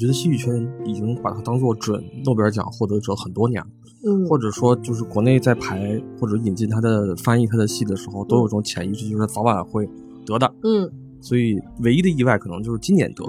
[0.00, 3.68] 觉得戏剧圈已经把它当做准诺贝尔奖获得者很多年了。
[4.02, 9.86] 嗯，或者说，就是国内在排或者引进他的翻译他的戏的时候，都有种潜意识，就是早晚会
[10.24, 10.50] 得的。
[10.62, 10.90] 嗯，
[11.20, 13.22] 所以唯一的意外可能就是今年得。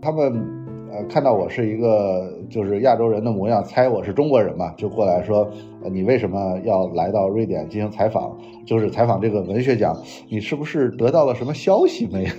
[0.00, 0.59] 他们
[1.08, 5.50] 看到我是一个就是亚洲人的模样，猜我是中国人嘛，就过来说，
[5.90, 8.36] 你为什么要来到瑞典进行采访？
[8.66, 9.96] 就是采访这个文学奖，
[10.28, 12.26] 你是不是得到了什么消息没？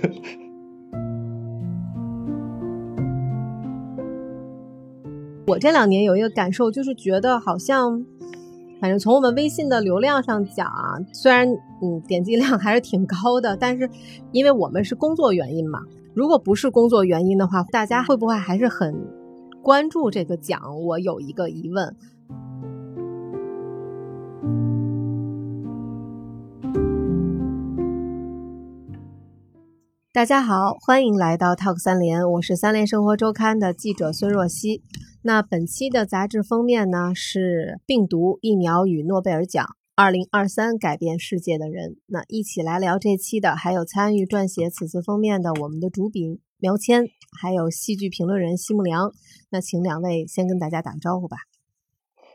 [5.46, 8.04] 我这两年有一个感受，就是觉得好像，
[8.80, 11.46] 反正从我们微信的流量上讲啊，虽然
[11.82, 13.90] 嗯点击量还是挺高的，但是
[14.30, 15.80] 因为我们是工作原因嘛，
[16.14, 18.94] 如果不是工作原因的话，大家会不会还是很
[19.62, 20.60] 关注这个奖？
[20.84, 21.96] 我有一个疑问。
[30.12, 34.82] 大家好，欢迎来到 Talk 三联，我是三联生活周刊的记者孙若曦。
[35.22, 39.66] 那本期的杂志封面呢是“病毒疫苗与诺贝尔奖：
[40.02, 41.96] 二零二三改变世界的人”。
[42.10, 47.06] 那一起来聊这期的还有参与撰写此次封面的我们的主笔苗谦，
[47.40, 49.12] 还有戏剧评论人奚木良。
[49.50, 51.36] 那请两位先跟大家打个招呼吧。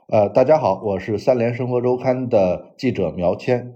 [0.07, 3.73] 呃，大家好，我是三联生活周刊的记者苗谦。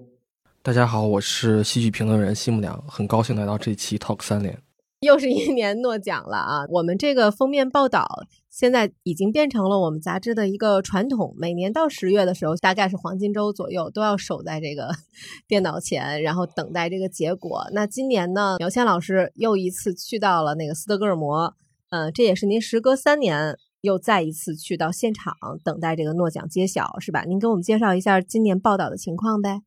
[0.61, 4.57] 大家好，我是戏剧评论人奚木良，很高兴来到这期 Talk 三联。
[5.01, 6.65] 又是一年诺奖了啊！
[6.69, 8.05] 我们这个封面报道
[8.51, 14.91] 现在已经变成了我们杂志的一个传统，每年到十月的时候，大概是黄金周左右，都要守在这个
[15.47, 17.67] 电脑前，然后等待这个结果。
[17.73, 21.55] 那今年呢，苗谦老师又一次去到了那个斯德哥尔摩，
[21.89, 27.23] 嗯，这也是您时隔三年又再一次去到现场等待这个诺奖揭晓，是吧？
[27.23, 29.61] 您给我们介绍一下今年报道的情况呗。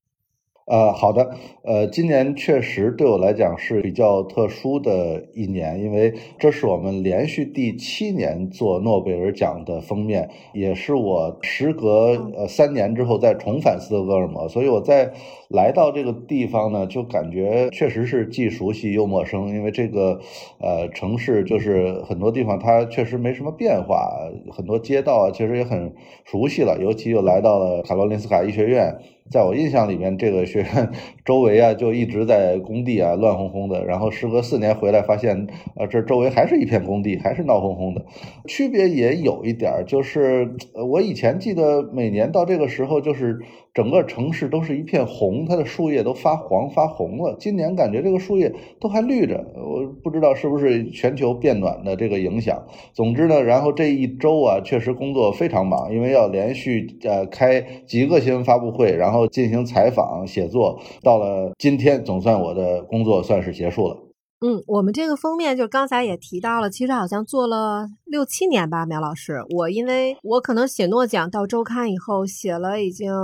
[0.66, 15.12] 呃，好的，呃，今年确实对我来讲是比较特殊的一年，因为这是我们连续第七年做诺贝尔奖的封面，也是我时隔呃三年之后再重返斯德哥尔摩，所以我在
[15.50, 20.18] 来到这个地方呢，就感觉确实是既熟悉又陌生，因为这个
[20.58, 24.10] 呃城市就是很多地方它确实没什么变化，
[24.50, 25.92] 很多街道啊其实也很
[26.24, 28.96] 熟悉了，尤其又来到了卡罗林斯卡医学院。
[29.30, 30.90] 在我印象里面，这个学院
[31.24, 33.82] 周围啊就一直在工地啊乱哄哄的。
[33.84, 35.46] 然后时隔四年回来，发现
[35.76, 38.04] 啊这周围还是一片工地，还是闹哄哄的。
[38.46, 40.54] 区别也有一点，就是
[40.90, 43.40] 我以前记得每年到这个时候，就是
[43.72, 47.34] 整个城市都是一片红，它的树叶都发黄发红了。
[47.40, 52.62] 今年感觉这个树叶都还绿着，我不知道是不是全球变暖的这个影响。
[52.92, 59.13] 总之呢，然后这一周啊，确实工作非常忙，因为要连续呃开几个新闻发布会，然后。
[59.14, 63.96] 然后进行采访写作，到了今天，总算我的工作算是结束了。
[64.40, 69.36] 嗯，我们这个封面就刚才也提到了，其实好像做了六七年吧，苗老师。
[69.50, 73.14] 我因为我可能写诺奖到周刊以后，写了已经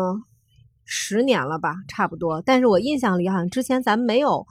[0.84, 2.40] 十年了吧，差不多。
[2.46, 4.46] 但是我印象里好像之前咱们没有，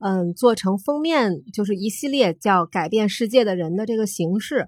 [0.00, 4.66] 嗯，做成封面，就是一系列叫“改变世界的人”的这个形式。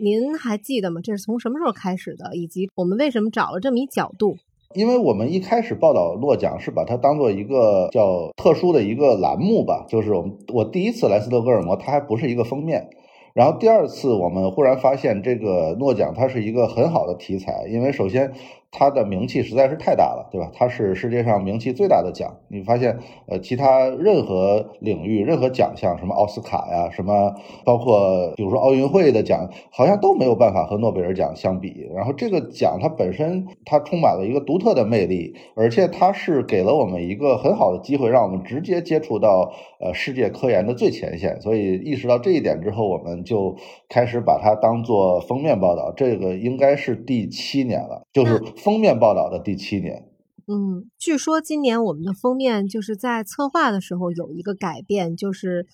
[0.00, 1.00] 您还记得吗？
[1.02, 2.36] 这是从什么时候开始的？
[2.36, 4.36] 以及我们为什么找了这么一角度？
[4.74, 12.90] 因为我们一开始报道诺奖是把它当做一个叫特殊的一个栏目吧，就是我们我第一次来斯德哥尔摩，它还不是一个封面，
[13.32, 18.32] 然后第二次我们忽然发现这个诺奖它是一个很好的题材，因为首先。
[18.76, 20.50] 它的名气实在是太大了，对吧？
[20.52, 22.36] 它是世界上名气最大的奖。
[22.48, 22.98] 你发现，
[23.28, 27.32] 呃，其他任何领域、任何奖项，什么奥斯卡呀，什么
[27.64, 31.88] 包括比如说奥运会的奖，好像都没有办法和诺贝尔奖相比。
[31.94, 41.40] 然后这个奖它本身它充满了一个独特的魅力，而且它是给了我们一个很好的机会，让我们直接接触到呃世界科研的最前线。
[41.40, 43.56] 所以意识到这一点之后，我们就
[43.88, 45.92] 开始把它当做封面报道。
[45.96, 48.40] 这个应该是第七年了，就是。
[48.56, 50.08] 封面报道的第七年，
[50.46, 55.66] 嗯，据说今年我们的封面就是在策划的时候有一个改变，就是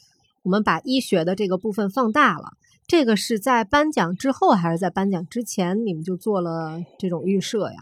[0.42, 2.54] 我们把医学的这个部分放大了。
[2.86, 7.76] 这个是在颁奖之后还是在颁奖之前，你们就做了这种预设呀？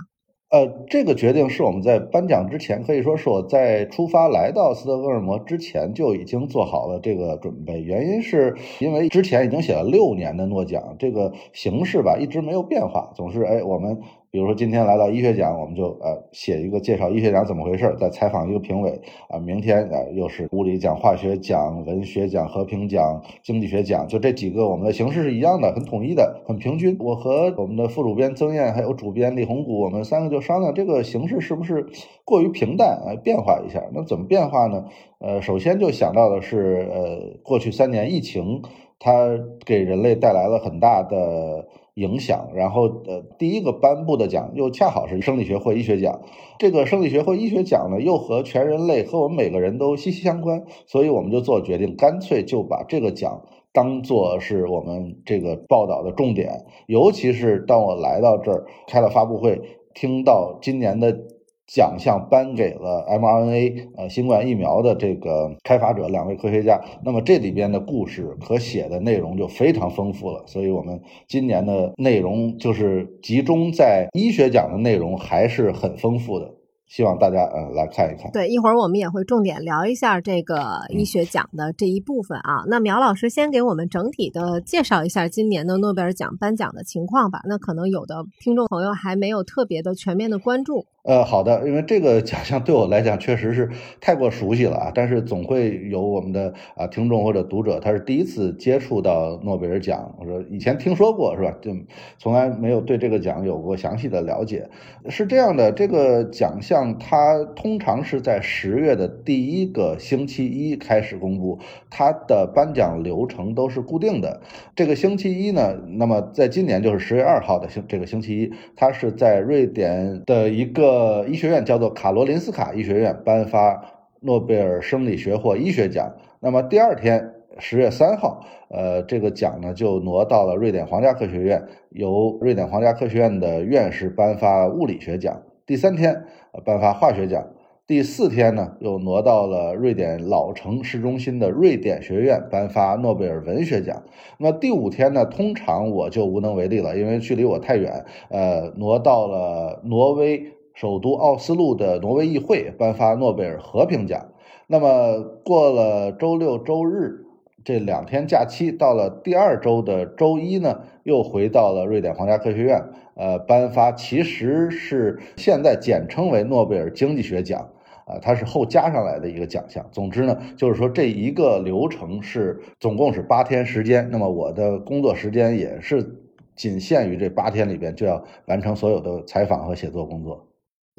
[0.51, 7.81] 呃，这个决定是我们在颁奖之前，可以说是我在出发来到斯德哥尔摩之前就已经做好了这个准备。
[7.83, 19.39] 原因是因为之前已经写了六年的诺奖，这个形式吧一直没有变化，总是哎我们比如说今天来到医学奖，我们就呃写一个介绍医学奖怎么回事，再采访一个评委啊。
[19.39, 26.95] 明天呃又是物理奖、化学奖、文学奖、和平奖、经济学奖，就这几个我们的形式是一样的，很统一的，很平均。
[27.01, 31.87] 我和我们的副主编曾燕还有主编李红谷，我们三个就商量这个形式是不是
[32.25, 33.83] 过于平淡啊，变化一下。
[33.95, 34.85] 那怎么变化呢？
[35.21, 38.61] 呃，首先就想到的是，呃，过去三年疫情，
[38.99, 39.31] 它
[39.65, 41.67] 给人类带来了很大的。
[41.99, 46.21] 影响，然后呃，第一个颁布的奖又恰好是生理学或医学奖，
[46.59, 53.43] 这个生理学或医学奖呢，又和全人类和我们每个人都息息相关，所以我们就做决定，干脆就把这个奖
[53.73, 59.61] 当做是我们这个报道的重点，尤其是当我来到这儿开了发布会，
[59.95, 61.38] 听到今年的。
[61.69, 70.99] 奖项颁给了 mRNA 呃新冠疫苗的这个开发者两位科学家，那么这里边的故事可写的内容就非常丰富了，所以我们
[71.29, 76.55] 今年的内容就是集中在医学奖的内容还是很丰富的。
[76.87, 78.33] 希望大家呃来看一看。
[78.33, 82.65] 对，一会儿我们也会重点聊一下这个医学奖的这一部分啊。
[82.67, 87.43] 那苗老师先给我们整体的介绍一下今年的诺贝尔奖颁奖的情况吧。
[87.45, 90.87] 那可能有的听众朋友还没有特别的全面的关注。
[91.09, 94.93] 呃，好的，因为这个奖项对我来讲确实是太过熟悉了啊。
[94.95, 101.57] 但是总会有我们的啊听众或者读者，他是第一次接触到诺贝尔奖，我说以前听说过是吧？
[101.63, 101.75] 就
[102.19, 104.69] 从来没有对这个奖有过详细的了解。
[105.09, 111.59] 是这样的，这个奖项它通常是在十月的第一个星期一开始公布，
[111.89, 114.43] 它的颁奖流程都是固定的。
[114.77, 120.98] 这个星期一呢，那么在今年就是十月二号的星这个星期一，它是在瑞典的一个。
[120.99, 123.85] 呃，医学院叫做卡罗林斯卡医学院颁发
[124.21, 126.13] 诺贝尔生理学或医学奖。
[126.41, 135.41] 那么第二天，十月三号，呃，这个奖呢就挪到了瑞典皇家科学院，由瑞典皇家科学院的院士颁发物理学奖。
[135.65, 136.25] 第三天，
[136.65, 137.47] 颁发化学奖。
[137.87, 144.03] 第四天呢，又挪到了瑞典老城市中心的瑞典学院颁发诺贝尔文学奖。
[144.39, 150.55] 那么第五天呢，通常我就无能为力了，因为距离我太远，呃，挪到了挪威。
[150.81, 154.29] 首都奥斯陆的挪威议会颁发诺贝尔和平奖。
[154.69, 157.27] 那么过了周六周日
[157.65, 162.81] 这两天假期，到了第二周的周一呢，又回到了瑞典皇家科学院，
[163.17, 167.69] 呃，颁发其实是现在简称为诺贝尔经济学奖，
[168.05, 169.85] 啊，它是后加上来的一个奖项。
[169.91, 174.09] 总之呢，就是说这一个流程是总共是八天时间。
[174.13, 176.09] 那么我的工作时间也是
[176.55, 180.48] 仅限于这八天里边，就要完成所有的采访和写作工作。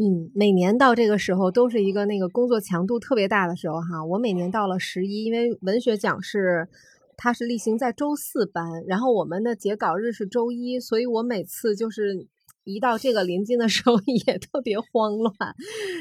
[0.01, 4.05] 嗯，每年到这个时候都是一个那个工作强度特别大的时候哈。
[4.05, 6.69] 我每年到了十一，因为文学奖是
[7.17, 12.25] 它是例行在周四颁，然后我们的截稿日是周一，所以我每次就是
[12.63, 15.33] 一到这个临近的时候 也特别慌乱，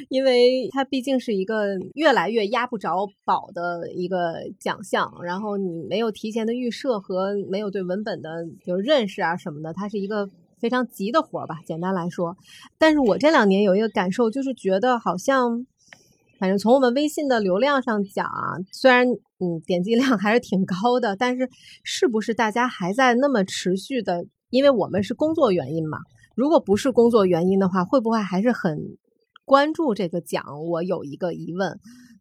[0.08, 10.30] 因为它毕竟是一个越来越压不着宝的一个奖项，然后你没有提前的预设和没有对文本的有认识啊什么的，它是一个。
[10.60, 12.36] 非常急的活儿吧，简单来说。
[12.78, 15.66] 但是我这两年有一个感受，就是觉得好像，
[16.38, 21.48] 反正从我们微信的流量上讲啊，虽然嗯点击量还是挺高的，但是
[21.82, 24.26] 是不是大家还在那么持续的？
[24.50, 25.98] 因为我们是工作原因嘛。
[26.34, 28.96] 如果不是工作原因的话，会不会还是很
[29.44, 30.44] 关注这个奖？
[30.68, 31.78] 我有一个疑问。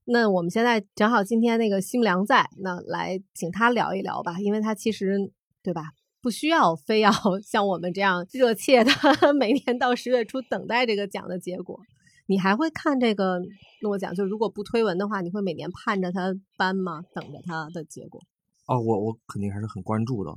[0.09, 5.31] 那我们现在正好今天那个辛良在，那来请他聊一聊吧，因为他其实
[5.61, 5.83] 对吧？
[6.21, 7.11] 不需要非要
[7.43, 8.91] 像我们这样热切的
[9.39, 11.79] 每年到十月初等待这个奖的结果，
[12.25, 13.39] 你还会看这个
[13.81, 14.13] 诺奖？
[14.13, 17.01] 就如果不推文的话，你会每年盼着它颁吗？
[17.13, 18.21] 等着它的结果？
[18.65, 20.31] 哦，我我肯定还是很关注的。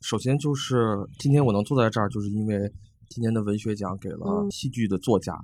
[0.00, 2.70] 首先就是今天我能坐在这儿，就是因为
[3.08, 5.34] 今年的文学奖给了戏剧的作家，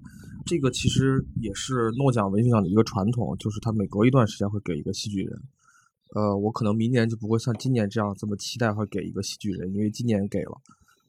[0.47, 5.41] 这个其实也是诺奖文学奖的一个传统，就是他每隔一段时间会给一个戏剧人。
[6.14, 10.52] 呃，我可能明年就不会像今年这样这么期待会给一个喜剧人，因为今年给了。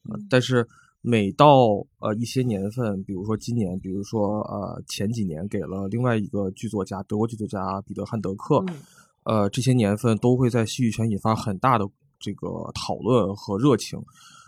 [0.09, 0.67] 呃，但是
[1.01, 8.63] 每到呃一些年份，比如说今年，比如说呃前几年给了另外一个剧作家，德国剧作家彼得汉德克，
[9.23, 11.87] 呃这些年份都会在戏剧圈引发很大的
[12.19, 13.99] 这个讨论和热情，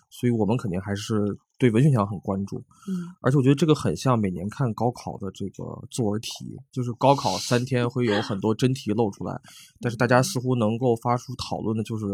[0.09, 1.37] 所以我们肯定还是。
[1.59, 2.57] 对文学奖很关注，
[2.89, 9.39] 嗯，而且我觉得这个很像每年看高考的这个作文题，就是高考三天会有很多真题露出来，
[9.79, 12.05] 但是大家似乎能够发出讨论的就是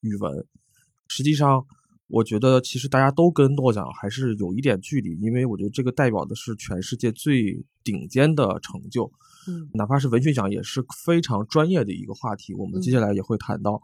[0.00, 0.44] 语文。
[1.06, 1.64] 实际上，
[2.08, 9.04] 我觉得其实大家都跟诺奖还是有一点距离，因为我觉得这个代表的是全世界最顶尖的成就，
[9.46, 12.52] 嗯，哪怕是文学奖也是非常专业的一个话题。
[12.54, 13.80] 我们接下来也会谈到，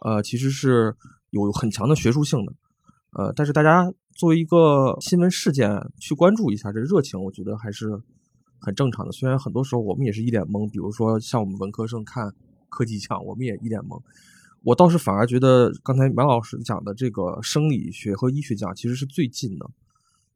[0.00, 0.96] 呃，其实是
[1.30, 2.52] 有很强的学术性的，
[3.12, 3.92] 呃，但是大家。
[4.18, 5.70] 作为一个新闻事件
[6.00, 7.88] 去关注一下，这热情我觉得还是
[8.58, 9.12] 很正常的。
[9.12, 12.34] 虽然很多时候我们也是一脸懵，比如说像我们文科生看
[12.68, 14.02] 科技奖，我们也一脸懵。
[14.64, 19.70] 我倒是反而觉得刚才马老师讲的这个生理学和医学奖其实是最近的，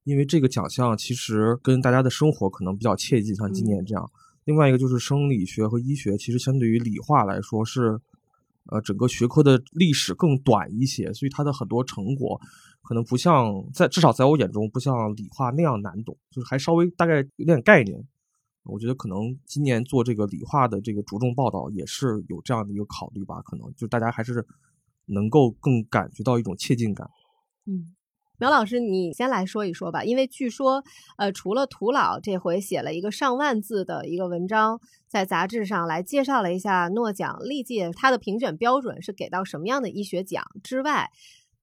[0.04, 4.08] 因为这个奖项其实跟大家的生活可能比较切近，像今年这样。
[4.44, 7.98] 另外一个就是生理学和医学，其实相对于理化来说是，
[8.66, 12.40] 呃，整个学科的历史更短一些，所以它的很多成果
[12.82, 18.02] 可能不像在至少在我眼中不像理化那样难懂，就是还稍微大概有点概念。
[18.64, 24.46] 我觉得可能今年做这个理化的这个着重报道也是有这样的一个考虑吧，可能就大家还是
[25.06, 27.10] 能够更感觉到一种切近感。
[27.66, 27.94] 嗯。
[28.38, 30.82] 苗老师，你先来说一说吧，因为据说，
[31.16, 41.10] 呃，除了涂老这回写了一个上万字的一个文章，在杂志上来介绍了一下诺奖历届它的评选标准是给到什么样的医学奖之外，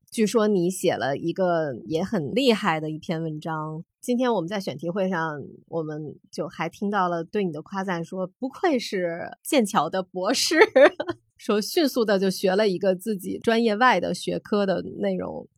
[0.09, 3.83] 据说你写了一个也很厉害的一篇文章。
[3.99, 10.57] 今天我们在选题会上，我们就还听到了对你的夸赞，说不愧是剑桥的博士，
[11.35, 15.49] 说迅速的就学了一个自己专业外的学科的内容。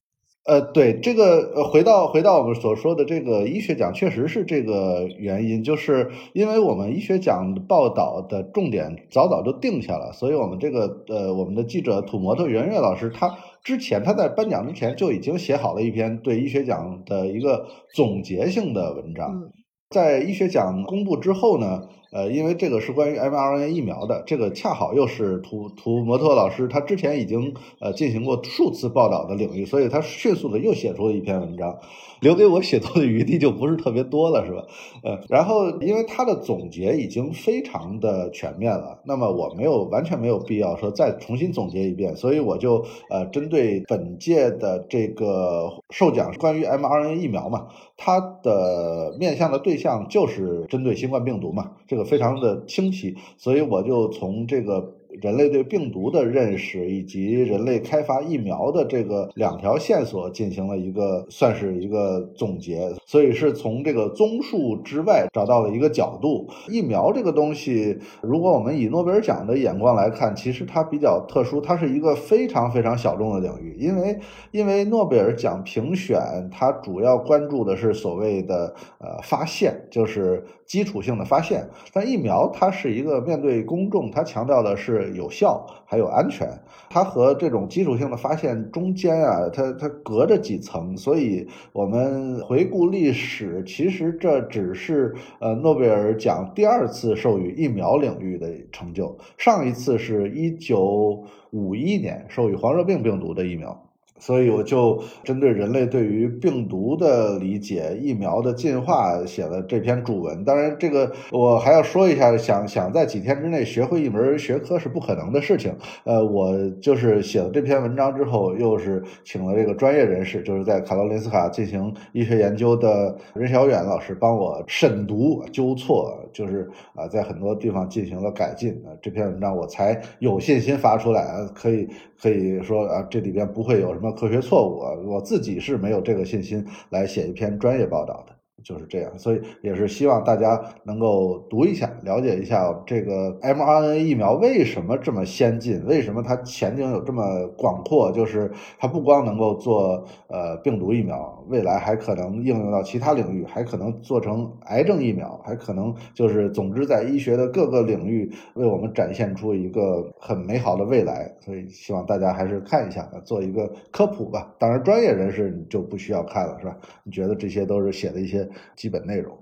[0.43, 19.51] 呃，对这个，呃，回到回到我们所说的这个医学奖，确实是这个原因，就是因为我们医学奖报道的重点早早就定下了，所以我们这个呃，我们的记者土摩托袁岳老师，他之前他在颁奖之前就已经写好了一篇对医学奖的一个总结性的文章，
[19.91, 21.83] 在医学奖公布之后呢。
[22.11, 31.79] 呃，因为这个是关于 mRNA 疫苗的，这个恰好又是图图摩托老师他之前已经呃进行过数次报道的领域，所以他迅速的又写出了一篇文章。
[32.21, 34.63] 留给我写作的余地就不是特别多了，是吧？
[35.01, 47.69] 呃，然后因为他的总结已经非常的全面了，那么我没有完全没有必要说再重新总结一遍，所以我就呃针对本届的这个授奖关于 mRNA 疫苗嘛，
[48.03, 54.95] 它的面向的对象就是针对新冠病毒嘛，这个非常的清晰，所以我就从这个。
[55.21, 66.47] 人类对病毒的认识以及人类开发疫苗的这个两条线索进行了一个算是一个总结，所以是从这个综述之外找到了一个角度。
[66.69, 74.19] 疫苗这个东西，如果我们以诺贝尔奖的眼光来看，其实它比较特殊，它是一个非常非常小众的领域，因为
[74.51, 76.19] 因为诺贝尔奖评选
[76.51, 85.01] 它主要关注的是所谓的呃发现，就是基础性的发现，但疫苗它是一个面对公众，它强调的是。
[85.11, 86.47] 有效还有安全，
[86.89, 103.90] 它和这种基础性的发现中间啊，它它隔着几层，所以我们回顾历史，其实这只是呃诺贝尔奖第二次授予疫苗领域的成就，上一次是一九五一年授予黄热病病毒的疫苗。
[104.21, 110.45] 所以我就针对人类对于病毒的理解、疫苗的进化写了这篇主文。
[110.45, 115.73] 当然，这个我还要说一下，想想在几天之内学会一门学科是不可能的事情。
[116.03, 128.71] 呃，我就是写了这篇文章之后，又是请了这个专业人士，就是在卡罗林斯卡进行医学研究的任小远老师帮我审读、纠错，就是啊，在很多地方进行了改进。
[128.85, 131.87] 啊，这篇文章我才有信心发出来，可以
[132.21, 134.10] 可以说啊，这里边不会有什么。
[134.11, 138.40] 科学错误啊，我自己是没有这个信心来写一篇专业报道的。
[138.63, 148.11] 就是这样，所以也是希望大家能够读一下，了解一下这个 mRNA 疫苗为什么这么先进，为什么它前景有这么广阔。
[148.11, 161.31] 就是它不光能够做呃病毒疫苗，未来还可能应用到其他领域，还可能做成癌症疫苗，还可能就是总之在医学的各个领域为我们展现出一个很美好的未来。
[161.39, 164.53] 所以希望大家还是看一下，做一个科普吧。
[164.59, 166.75] 当然，专业人士你就不需要看了，是吧？
[167.03, 168.47] 你觉得这些都是写的一些。
[168.75, 169.37] 基本内容，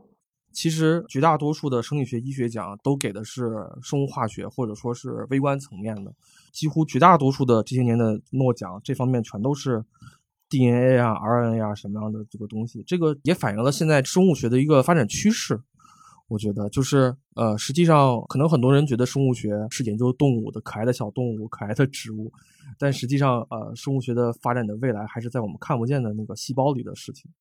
[0.51, 3.51] 其实绝大多数的生理学、医学奖都给的是
[3.81, 6.13] 生物化学或者说是微观层面的，
[6.51, 9.83] 几乎绝大多数的这些年的诺奖这方面全都是
[10.49, 15.59] DNA 啊、RNA 啊什么样的这个东西，这个也反映了现在生物学的一个发展趋势。
[16.27, 22.31] 我觉得就是呃，实际上可能很多人觉得生物学是研究动物的可爱的小动物、可爱的植物，
[22.77, 27.31] 但实际上呃，生物学的发展的未来还是在我们看不见的那个细胞里的事情。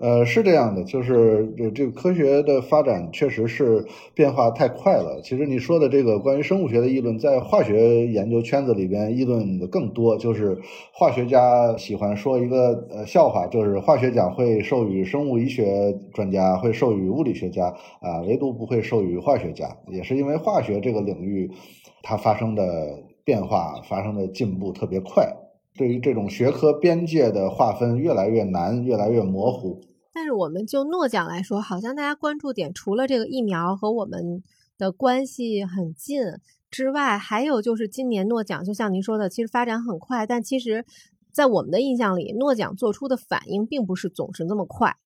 [0.00, 5.20] 呃，是这样的，就是这这个科学的发展确实是变化太快了。
[5.24, 10.16] 其实你说的这个关于生物学的议论，在化学研究圈子里边议论的更多。
[10.16, 10.56] 就是
[10.92, 17.66] 化学家喜欢说一个呃笑话，就是化学奖会授予生物医学专家，会授予物理学家
[18.00, 19.76] 啊，唯独不会授予化学家。
[19.88, 21.50] 也是因为化学这个领域，
[22.04, 25.47] 它发生的变化、发生的进步特别快。
[25.78, 29.80] 对于这种学科边界的划分越来越难，越来越模糊。
[30.12, 34.42] 但是我们就诺奖来说，好像大家关注点除了这个疫苗和我们
[34.76, 36.20] 的关系很近
[36.70, 40.84] 之外，还有就是今年诺奖，就像您说的，其实发展很快，但其实，
[41.32, 44.96] 在我们的印象里，诺奖做出的反应并不是总是那么快，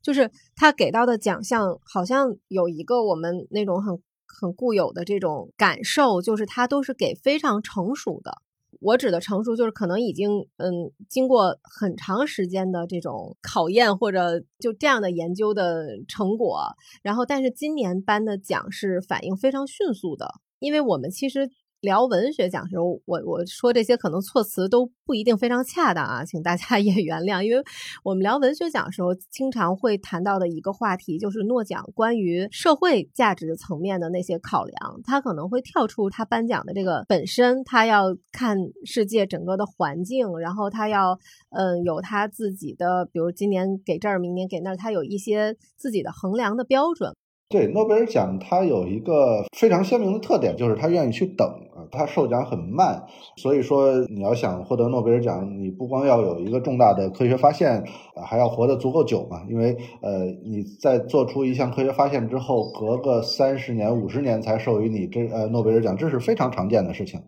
[0.00, 8.38] 就是他给到的奖项好像有一个我们那种很很固有的这种感受，就是他都是给非常成熟的。
[8.80, 16.66] 我指的成熟，就是可能已经嗯经过很长时间的这种考验，或者就这样的研究的成果。
[17.02, 20.26] 然后，但是今年颁的奖是反应非常迅速的，
[20.58, 21.50] 因为我们其实。
[21.82, 27.42] 聊文学奖的时候，我我说这些可能措辞都不一定非常恰当啊，请大家 也原谅。
[27.42, 27.62] 因为
[28.04, 41.18] 我们聊文学奖的时候，经常会谈到的一个话题就是诺奖关于社会价值层面的那些考量，他可能会跳出他颁奖的这个本身，他要看世界整个的环境，然后他要
[41.50, 47.12] 嗯有他自己的，比如今年给这儿，明年给那儿，他有一些自己的衡量的标准。
[47.52, 53.04] 对，诺贝尔奖它有一个非常鲜明的特点，就是他愿意去等啊，他授奖很慢，
[53.36, 57.84] 所以说你要想获得诺贝尔奖，你不光要有一个重大的科学发现，
[58.24, 67.20] 还要活得足够久嘛，因为呃你在做出一项科学发现之后，隔个三十年、五十年才授予你这呃诺贝尔奖，这是非常常见的事情。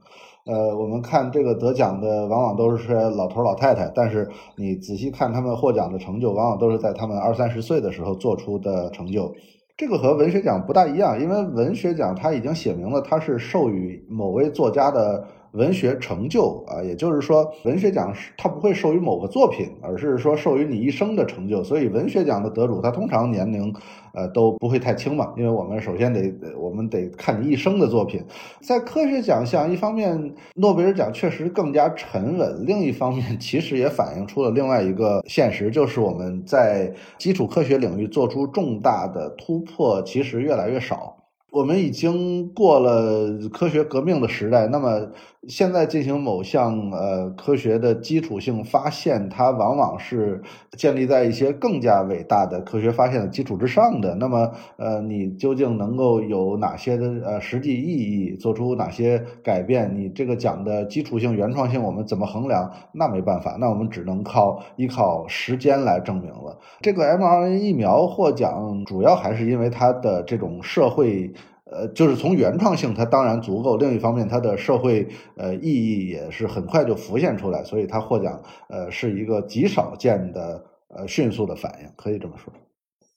[0.47, 4.27] 呃，我们看这个得奖的往往都是老头老太太，但是
[4.57, 9.31] 你仔细看他们获奖的成就，往往都是在他们二三十岁的时候做出的成就。
[9.77, 15.27] 这个和文学奖不大一样，因为文学奖它已经写明了，它是授予某位作家的。
[15.55, 21.63] 文学成就啊，也就是说，文学奖是它不会授予某个作品，而是说授予你一生的成就。
[21.63, 23.73] 所以，文学奖的得主他通常年龄
[24.13, 28.23] 呃都不会太轻嘛，因为我们首先得我们得看你一生的作品。
[28.61, 41.17] 在科学奖项，一方面诺贝尔奖确实更加沉稳，另一方面其实也反映出了另外一个现实，就是我们在基础科学领域做出重大的突破，其实越来越少。
[41.51, 45.09] 我们已经过了科学革命的时代，那么
[45.47, 50.43] 现在进行某项呃科学的基础性发现，它往往是
[50.77, 54.15] 建立在一些更加伟大的科学发现的基础之上的。
[54.15, 59.95] 那么呃，你究竟能够有哪些的呃实际意义，做出哪些改变？
[59.95, 62.71] 你这个讲的基础性、原创性，我们怎么衡量？
[62.93, 66.59] 那没办法，那我们只能靠依靠时间来证明了。
[66.81, 71.33] 这个 mRNA 疫苗获奖，主要还是因为它的这种社会。
[71.75, 82.53] 呃，就是从原创性，它当然足够；另一方面，它的社会呃意义也是很快就浮现出来，所以它获奖呃是一个极少见的呃迅速的反应，可以这么说。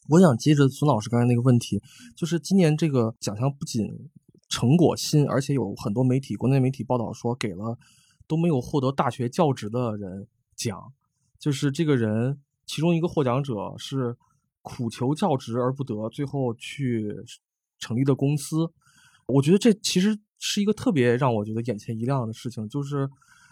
[0.10, 1.80] 我想接着孙老师刚才那个问题，
[2.15, 4.10] 就是今年这个奖项不仅
[4.50, 7.78] 成果新，而且有很多媒体国内媒体报道说给了
[8.28, 10.91] 都没有获得大学教职的人奖，
[11.39, 14.17] 就是这个人其中一个获奖者是
[14.63, 17.13] 苦求教职而不得，最后去。
[17.80, 18.70] 成立的公司，
[19.28, 23.10] 我觉得这其实是一个特别让我觉得眼前一亮的事情，就是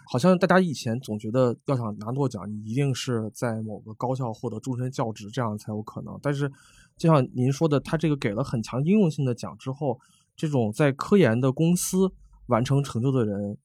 [0.08, 6.18] 好像大家以前总觉得要想拿诺奖，你一定是在某个高校获得终身教职，这样才有可能。
[6.22, 6.50] 但是，
[6.96, 9.98] 就像您说的，他这个给了很强应用性的奖之后，
[10.36, 12.12] 这种在科研的公司
[12.46, 13.58] 完成成就的人，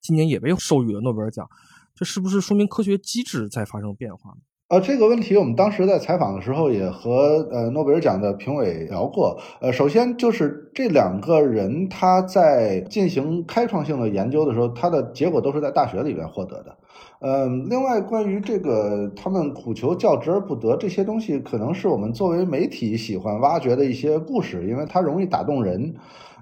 [0.00, 1.48] 今年也被授予了诺贝尔奖，
[1.94, 4.38] 这是不是说明科学机制在发生变化呢？
[4.68, 9.40] 呃，这个问题我们当时在采访的时候也和呃诺贝尔奖的评委聊过。
[9.62, 16.76] 呃，首先就是这两个人他在进行开创性的研究的时候，他的结果都是在大学里边获得的。
[17.20, 25.94] 嗯，另外关于这个他们苦求教职而不得这些东西，可能是我们作为媒体喜欢挖掘的一些故事，因为它容易打动人。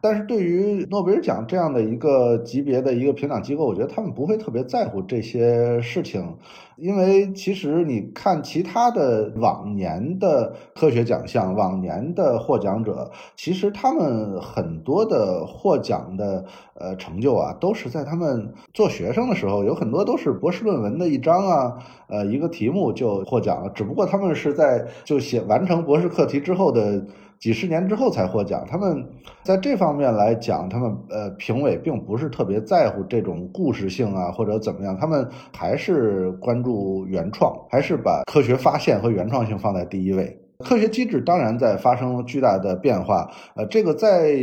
[0.03, 6.37] 但是对于诺贝尔奖这样的一个级别的一个评奖机构，我觉得他们不会特别在乎这些事情，
[6.77, 27.05] 因为其实你看其他的往年的科学奖项，往年的获奖者，其实他们很多的获奖的呃成就啊，都是在他们做学生的时候，有很多都是博士论文的一章啊，呃一个题目就获奖了，只不过他们是在就写完成博士课题之后的。
[27.39, 29.07] 几十年之后才获奖，他们
[29.43, 40.37] 在这方面来讲，他们呃评委并不是特别在乎这种故事性啊或者怎么样，他们还是关注原创，还是把科学发现和原创性放在第一位。
[40.59, 44.35] 科学机制当然在发生巨大的变化，呃，这个在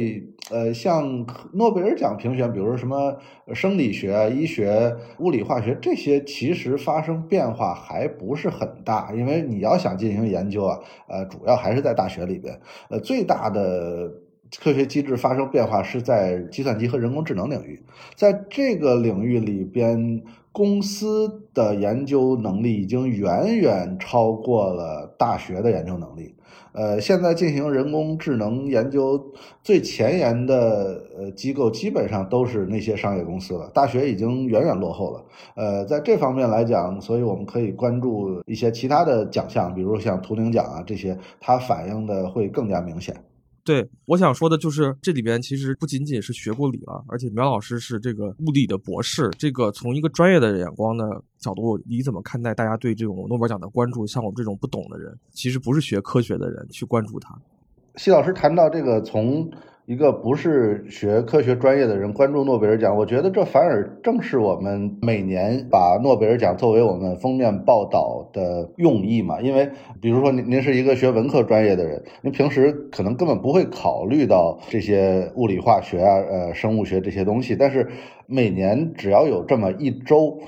[0.51, 3.17] 呃像诺贝尔奖评选，比如说什么
[3.53, 12.57] 生理学、医学、物理、化学这些，其实发生变化还不是很大，因为你要想进行研究啊，呃，主要还是在大学里边，
[12.89, 14.09] 呃，最大的
[14.61, 17.83] 科学机制发生变化是在计算机和人工智能领域，
[18.15, 20.21] 在这个领域里边。
[20.53, 26.33] 公司的研究能力已经远远超过了大学的研究能力。
[26.73, 29.21] 呃，现在进行人工智能研究
[29.63, 33.69] 最前沿的呃机构，基本上都是那些商业公司了。
[33.73, 35.23] 大学已经远远落后了。
[35.55, 43.15] 呃，在这方面来讲，所以我们可以关注一些其他的奖项，比如像图灵奖啊这些，它反映的会更加明显。
[43.63, 49.31] 对，我想说的就是这里边其实不仅仅是学过理了，而且苗老师是这个物理的博士。
[49.37, 54.05] 这个从一个专业的眼光的角度，你怎么看待大家对这种诺贝尔奖的关注？
[54.05, 57.39] 像我们这种不懂的人，其实不是学科学的人去关注他。
[57.95, 59.49] 谢老师谈到这个从。
[59.85, 69.41] 一个不是学科学专业的人关注诺贝尔奖，我觉得这反而正是我们每年把诺贝尔奖作为我们封面报道的用意嘛。
[69.41, 69.69] 因为，
[69.99, 77.85] 比如说您您是一个学文科专业的人，您平时可能根本不会考虑到这些物理化学啊、呃生物学这些东西，但是
[78.25, 80.39] 每年只要有这么一周。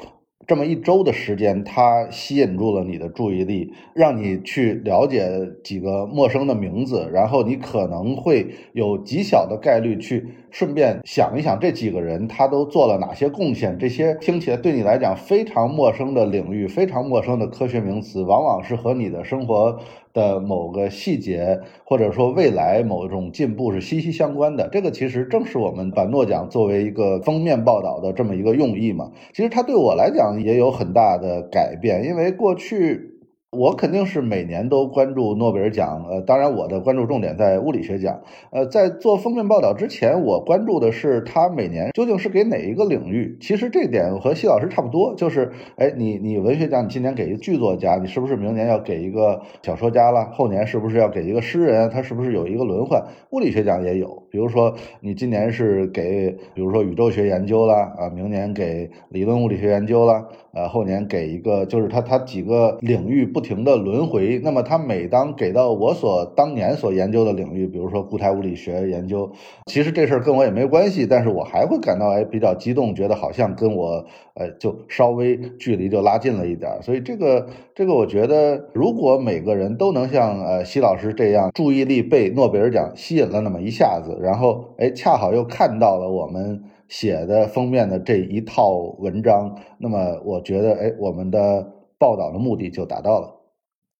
[0.47, 5.27] 这么一周的时间，它吸引住了你的注意力，让你去了解
[5.63, 13.77] 几个陌生的名字，然后你可能会有极小的概率去顺便想一想这几个人他都做了哪些贡献。
[13.79, 19.79] 这些听起来对你来讲非常陌生的领域，非常陌生的科学名词，往往是和你的生活。
[20.15, 24.67] 的某个细节，或者说未来某种进步是息息相关的。
[24.71, 29.12] 这个其实正是我们把诺奖作为一个封面报道的这么一个用意嘛。
[29.32, 33.12] 其实它对我来讲也有很大的改变，因为过去。
[33.56, 38.22] 我肯定是每年都关注诺贝尔奖，呃，当然我的关注重点在物理学奖。
[38.52, 43.38] 呃，在做封面报道之前，我关注的是他每年究竟是给哪一个领域。
[43.39, 50.30] 其实这点和西老师差不多，就是，哎，你你文学奖，你今年给一个剧作家，你是不是明年要给一个小说家了？
[50.32, 51.89] 后年是不是要给一个诗人？
[51.89, 53.04] 他是不是有一个轮换？
[53.32, 60.28] 物理学奖也有，比如说你今年是给，比如说宇宙学研究了，啊，明年给理论物理学研究了。
[60.56, 69.30] 呃，后年给一个，就是他他几个领域不停的轮回，那么他每当给到我所当年所研究的领域，比如说固态物理学研究，
[69.65, 86.63] 其实这事儿跟我也没关系，但是我还会感到哎比较激动，觉得好像跟我呃就稍微距离就拉近了一点，所以这个这个我觉得，如果每个人都能像呃西老师这样，注意力被诺贝尔奖吸引了那么一下子，然后哎恰好又看到了我们。
[86.88, 91.63] 写的封面的这一套文章，那么我觉得，哎，我们的
[91.98, 93.32] 报道的目的就达到了。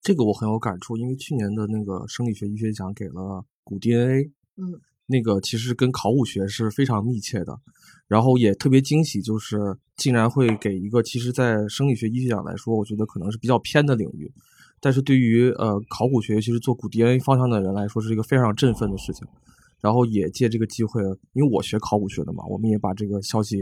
[0.02, 7.58] 这个我很有感触，因为去年的那个生理学医学奖给了古 DNA，嗯，那个其实跟考古学是非常密切的，
[8.08, 9.58] 然后也特别惊喜，就是
[9.96, 14.32] 竟然会给一个其实，在生理学医学奖来说，我觉得可能是比较偏的领域，
[14.80, 19.28] 但是对于呃考古学，尤其是做古 DNA 方向的人来说，是一个非常振奋的事情。
[19.82, 21.02] 然后也借这个机会，
[21.34, 23.58] 因为我学考古学的嘛，我们也把这个消息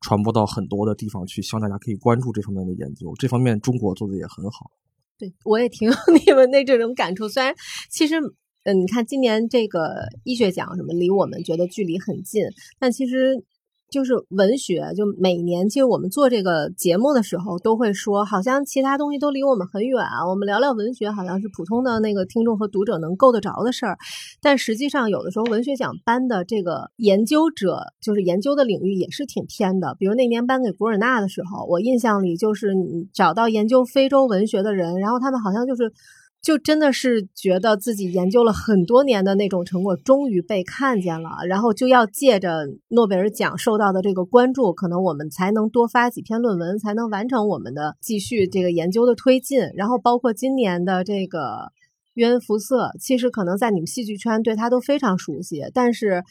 [0.00, 3.12] 传播到很多的地方去，希望大家可以关注这方面的研究。
[3.18, 4.70] 这方面中国做的也很好。
[5.18, 7.28] 对我也挺有你们那这种感触。
[7.28, 7.54] 虽然
[7.90, 8.16] 其实，
[8.64, 12.42] 嗯，你看今年这个医学奖什么离我们觉得距离很近，
[12.78, 13.44] 但其实。
[13.90, 20.04] 就是文学，就每年其实我们做这个节目的时候，都会说，好像其他东西都离我们很远。
[20.28, 23.96] 我们聊聊文学，好像是普通的那个听众和读者能够得着的事儿。
[24.42, 29.96] 但实际上，有的时候文学奖颁的这个研究者，就是研究的领域也是挺偏的。
[29.98, 35.92] 比如那年颁给古尔纳的时候，我印象里就是你找到研究非洲文学的人，然后他们好像就是。
[36.40, 49.60] 就真的是觉得自己研究了很多年的那种成果终于被看见了，然后就要借着诺贝尔奖受到的这个关注，可能我们才能多发几篇论文，才能完成我们的继续这个研究的推进。
[49.74, 51.72] 然后包括今年的这个
[52.14, 56.22] 约恩福瑟，其实可能在你们戏剧圈对他都非常熟悉，但是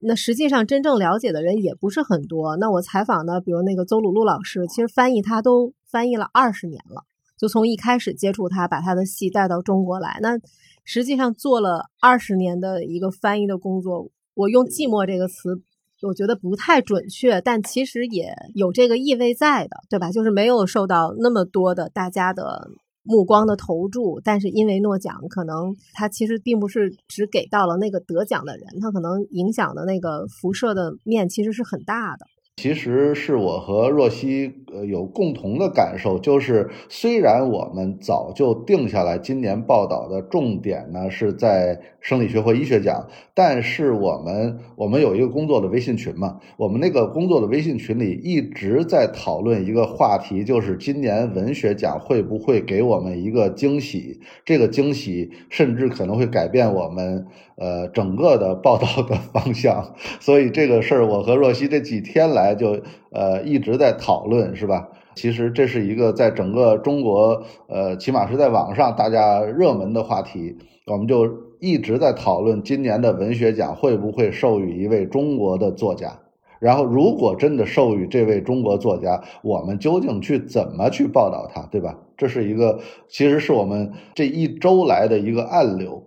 [0.00, 2.56] 那实际上真正了解的人也不是很多。
[2.56, 7.04] 那我采访的，比如那个邹鲁路老师，其实翻译他都翻译了二十年了。
[7.44, 10.38] 就从一开始接触他，把他的戏带到中国来，那
[10.82, 14.08] 实际上做了二十年的一个翻译的工作。
[14.32, 15.60] 我用“寂寞”这个词，
[16.00, 20.10] 我觉得不太准确，但其实也有这个意味在的，对吧？
[20.10, 22.70] 就是没有受到那么多的大家的
[23.02, 32.24] 目光的投注，但是因为诺奖，可能他其实并不是只给到了那个得奖的人，他可能影响的那个辐射的面其实是很大的。
[32.56, 54.20] 其实是我和若曦呃有共同的感受，就是虽然我们早就定下来今年报道的重点呢是在生理学或医学奖，但是我们我们有一个工作的微信群嘛，我们那个工作的微信群里一直在讨论一个话题，就是今年文学奖会不会给我们一个惊喜？
[54.44, 57.26] 这个惊喜甚至可能会改变我们。
[57.56, 62.78] 呃，整个的报道的方向，所以这个事儿，我和若曦这几天来来就
[63.10, 64.88] 呃一直在讨论，是吧？
[65.14, 70.56] 其实这是一个在整个中国，呃，起码是在网上大家热门的话题。
[70.86, 71.26] 我们就
[71.60, 76.18] 一直在讨论今年的文学奖会不会授予一位中国的作家。
[76.60, 81.98] 然后，如果真的授予这位中国作家，我们究竟去怎么去报道他，对吧？
[82.16, 86.02] 这是一个，其实是我们这一周来的一个暗流。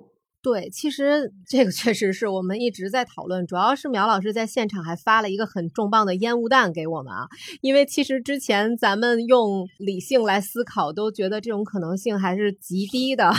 [0.48, 7.28] 对，其实这个确实是我们一直在讨论，主要是苗老师在现场还发了一个很重磅的烟雾弹给我们啊。
[7.60, 13.30] 因为其实之前咱们用理性来思考，都觉得这种可能性还是极低的。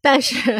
[0.00, 0.58] 但是，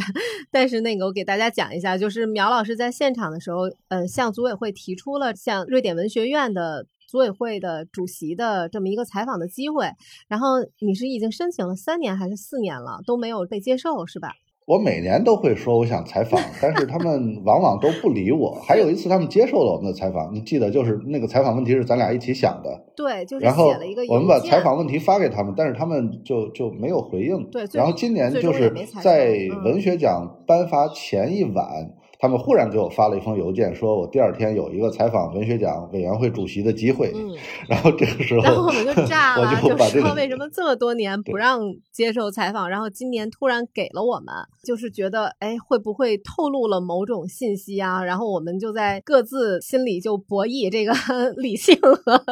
[0.51, 9.91] 但是那个我给大家讲一下，就是苗老师在现场的时候，呃，向组委会提出了向瑞典文学院的组委会的主席的这么一个采访的机会。
[10.29, 14.33] 然后你是已经申请了三年还是四年了，都没有被接受，是吧？
[14.67, 18.59] 我每年都会说我想采访，但是他们 往往都不理我。
[18.67, 22.85] 还有一次，他们接受了我们的采访，你记得就是那个采访问题是咱俩一起想的。
[22.97, 23.73] 对，就是然后
[24.09, 27.45] 我们把采访问题发给他们，但是他们就就没有回应。
[27.51, 28.73] 对，然后今年就是
[29.03, 31.91] 在文学奖颁发前一晚。
[32.25, 37.13] 他们忽然给我发了一封邮件，说我第二天有一个采访文学奖委员会主席的机会。
[37.15, 37.37] 嗯，
[37.69, 41.61] 然后这个时候，然后我们就 炸了，就说为什么这么多年不让
[41.93, 44.35] 接受采访，然后今年突然给了我们，
[44.65, 48.03] 就是觉得哎会不会透露了某种信息啊？
[48.03, 50.95] 然后我们就在各自心里就博弈这个
[51.37, 52.23] 理性和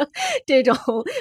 [0.46, 0.74] 这种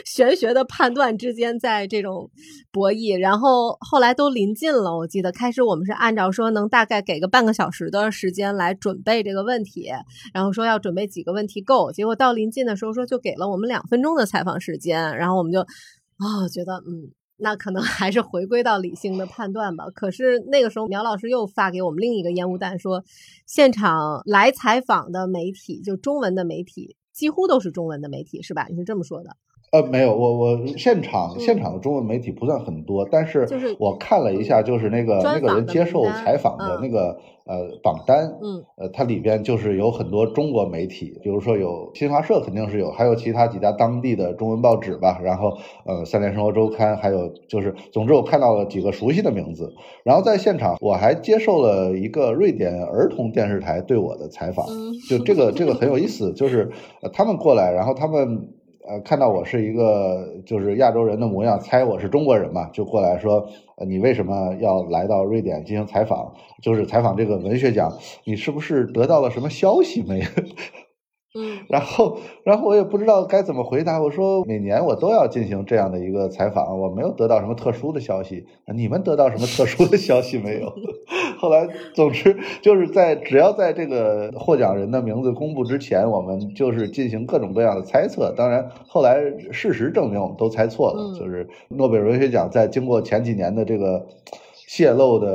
[0.06, 2.30] 玄学的判断之间，在这种
[2.72, 3.20] 博弈。
[3.20, 8.56] 然后后来都临近了，我记得开始我们是按照说能大概给个半个小时的时间。
[8.61, 9.90] 来来准备这个问题，
[10.34, 19.86] 然后说要准备几个问题够，结果到临近的时候说就给了我们两分钟的采访时间，然后我们就啊觉得嗯，那可能还是回归到理性的判断吧。
[19.94, 23.04] 可是那个时候苗老师又发给我们另一个烟雾弹，说
[23.46, 28.68] 现场来采访的媒体就中文的媒体几乎都是中文的媒体是吧？
[28.70, 29.36] 你是这么说的？
[29.72, 33.48] 呃，没有，我我现场现场的中文媒体不算很多，但是
[33.80, 54.68] 我看了一下，就是那个那个人接受采访的那个呃榜单，嗯，呃，它里边就是有很多中国媒体，比如说有新华社肯定是有，还有其他几家当地的中文报纸吧，然后呃三联生活周刊，还有就是，总之我看到了几个熟悉的名字，然后在现场我还接受了一个瑞典儿童电视台对我的采访，
[55.08, 56.70] 就这个这个很有意思，就是
[57.14, 58.50] 他们过来，然后他们。
[58.92, 63.48] 呃，看到我是一个就是亚洲人的模样，猜我是中国人嘛，就过来说，
[63.88, 66.34] 你为什么要来到瑞典进行采访？
[66.62, 67.90] 就是采访这个文学奖，
[68.26, 70.22] 你是不是得到了什么消息没？
[71.34, 74.02] 嗯，然后，然后我也不知道该怎么回答。
[74.02, 78.46] 我说每年我都要进行这样的一个采访，我没有得到什么特殊的消息。
[78.74, 80.74] 你们得到什么特殊的消息没有？
[81.40, 88.34] 后来，总之就是在只要在这个获奖人的名字公布之前，我们就是进行各种各样的猜测。
[88.36, 91.18] 当然，后来事实证明我们都猜错了。
[91.18, 94.06] 就是诺贝尔文学奖在经过前几年的这个。
[94.72, 95.28] 泄露的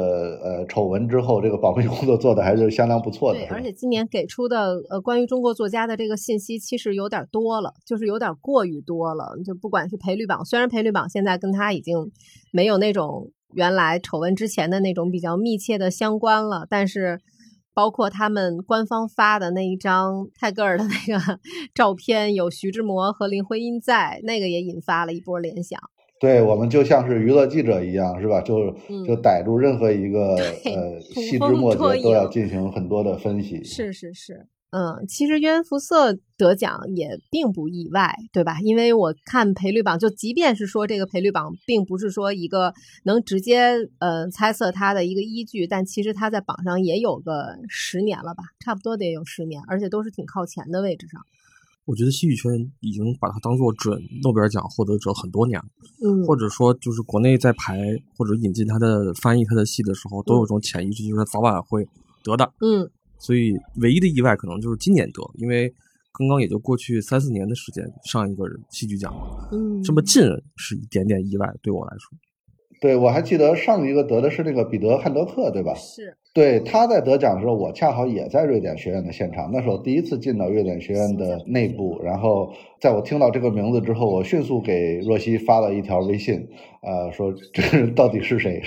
[0.43, 3.39] 呃丑闻之后，这个保密工作做的还是相当不错的。
[3.41, 9.35] 对，而且今年给出的呃关于中国作家的这个信息，其实有点多了，就是有点过于多了。
[9.45, 12.11] 就不管是赔率榜，虽然赔率榜现在跟他已经
[12.51, 17.21] 没有那种原来丑闻之前的那种比较密切的相关了，但是
[17.75, 21.39] 包括他们官方发的那一张泰戈尔的那个
[21.75, 25.79] 照片，有徐志摩和林徽因在，那个也引发了一波联想。
[26.19, 28.41] 对我们就像是娱乐记者一样，是吧？
[28.41, 28.75] 就
[29.07, 33.63] 就逮住任何一个呃细枝末节，都要进行很多的分析。
[33.63, 38.59] 是是是，嗯，其实约恩福瑟得奖也并不意外，对吧？
[38.63, 42.73] 因为我看赔率榜，就即便是说这个赔率榜并不是说一个
[43.05, 51.21] 能直接呃猜测它的一个依据，但其实它在榜上也有个十年了吧，差不多得有十年，而且都是挺靠前的位置上。
[51.87, 55.67] 我觉得戏剧圈已经把它当做准诺贝尔奖获得者很多年了，
[56.05, 57.79] 嗯，或者说就是国内在排
[58.19, 61.87] 或者引进他的翻译他的戏的时候，都有种潜意识，就是早晚会
[62.25, 65.73] 得的，嗯，所以唯一的意外可能就是今年得，因为
[66.13, 69.15] 刚刚也就过去三四年的时间，上一个戏剧奖，
[69.53, 70.23] 嗯，这么近
[70.57, 72.19] 是一点点意外，对我来说。
[72.81, 75.75] 对，我还记得上一个得的是那个彼得汉德克，对吧？
[75.75, 76.17] 是。
[76.35, 79.49] 对，他在得奖的时候，我恰好也在瑞典学院的现场。
[79.51, 81.99] 那是我第一次进到瑞典学院的内部。
[82.03, 86.47] 然后，在我听到这个名字之后，我迅速给若曦发了一条微信，
[86.83, 88.63] 呃，说这到底是谁？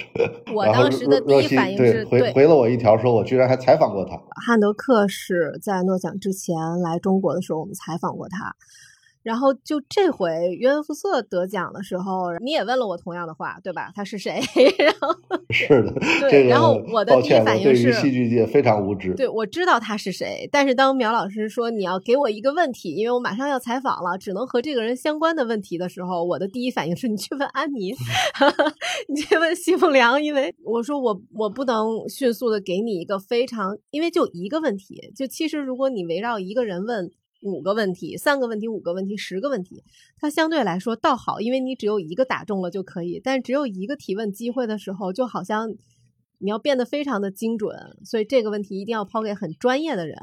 [0.56, 4.20] 我当时的第一反应是，回回了我一条，说我居然还采访过他。
[4.44, 8.56] 汉德克是在诺奖之前来中国的时候，我们采访过他。
[9.22, 13.92] 然后就这回约恩福瑟得奖的时候，你也问了我同样的话，对吧？
[13.94, 14.40] 他是谁？
[14.80, 15.14] 然后
[15.52, 15.94] 是的，
[16.30, 19.14] 这个然后我的第一反应对于是戏剧界非常无知。
[19.16, 27.94] 对，我知道他是谁，但是当苗老师说你要给我一个问题，因为我马上要采访了，只能和这个人相关的问题的时候，我的第一反应是你去问安妮，
[29.10, 37.12] 你去问奚梦良，因为我说我我不能迅速的给你一个非常，因为就一个问题，就其实如果你围绕一个人问。
[37.42, 39.84] 五个问题，三个问题，五个问题，十个问题，
[40.18, 43.22] 它相对来说倒好，因为你只有一个打中了就可以。
[43.24, 45.74] 但只有一个提问机会的时候，就好像
[46.40, 50.18] 你要变得非常的精准，所以这个问题一定要抛给很专业的人。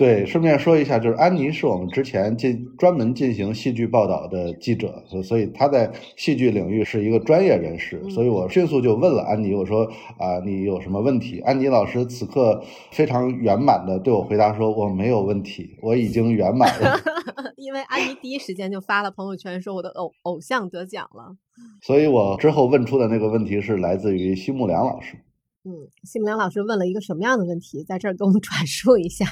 [0.00, 9.84] 对，顺便说一下，就是安妮是我们之前进专门进行戏剧报道的记者，所所以她在戏剧领域是一个专业人士，所以我迅速就问了安妮，我说
[10.18, 11.40] 啊，你有什么问题？
[11.40, 16.96] 安妮老师此刻非常圆满的对我回答说，我没有问题，我已经圆满了。
[17.58, 21.36] 因为安妮第一时间就发了朋友圈说我的偶偶像得奖了，
[21.82, 25.18] 所以我之后问出的那个问题是来自于奚木良老师。
[25.64, 29.26] 嗯，奚木良老师问了一个什么样的问题，在这儿给我们 转述一下。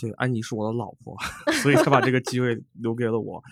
[0.00, 1.16] 对，安妮是我的老婆，
[1.60, 3.42] 所以她把这个机会留给了我。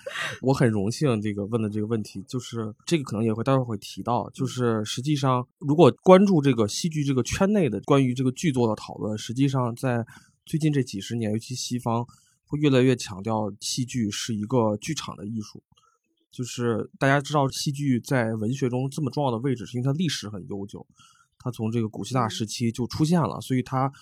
[0.41, 10.07] 我很荣幸，这个问的这个问题，就是这个可能也会待会儿会提到，就是实际上如果关注这个戏剧这个圈内的关于这个剧作的讨论，实际上在
[10.45, 12.07] 最近这几十年，尤其西方
[12.45, 15.61] 会越来越强调戏剧是一个剧场的艺术。
[16.31, 20.87] 就是大家知道，戏剧在文学中这么重要的位置，是因为它历史很悠久，
[21.41, 23.93] 它从这个古希腊时期就出现了，所以它。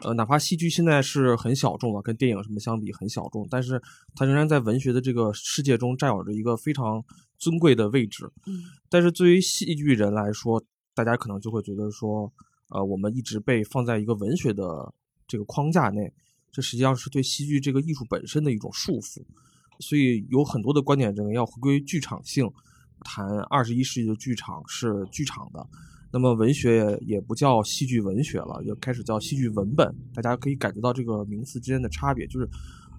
[0.00, 3.80] 呃，哪怕戏剧现在是很小众了，跟电影什么相比很小众，但是
[4.14, 7.04] 它仍然在文学的这个世界中占有着一个非常
[7.38, 8.28] 尊贵的位置。
[8.46, 10.60] 嗯，但是对于戏剧人来说，
[10.94, 12.32] 大家可能就会觉得说，
[12.70, 14.92] 呃，我们一直被放在一个文学的
[15.28, 16.12] 这个框架内，
[16.50, 19.22] 这实际上是对戏剧这个艺术本身的一种束缚。
[19.78, 22.50] 所以有很多的观点认为要回归剧场性，
[23.04, 25.64] 谈二十一世纪的剧场是剧场的。
[26.12, 29.96] 那么文学也不叫戏剧文学了，也开始叫戏剧文本。
[30.12, 32.46] 大家可以感觉到这个名词之间的差别，就是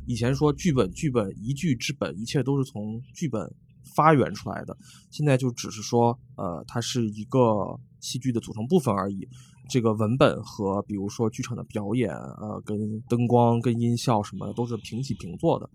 [0.08, 3.48] 以前说剧本，剧本一剧之本，一切都是从剧本
[3.96, 4.76] 发源出来的。
[5.12, 9.28] 现在就只是说，呃，它是一个戏剧的组成部分而已。
[9.70, 15.70] 这个文本和比如说剧场的表演，呃，跟灯光、跟音效什么的都是平起平坐的。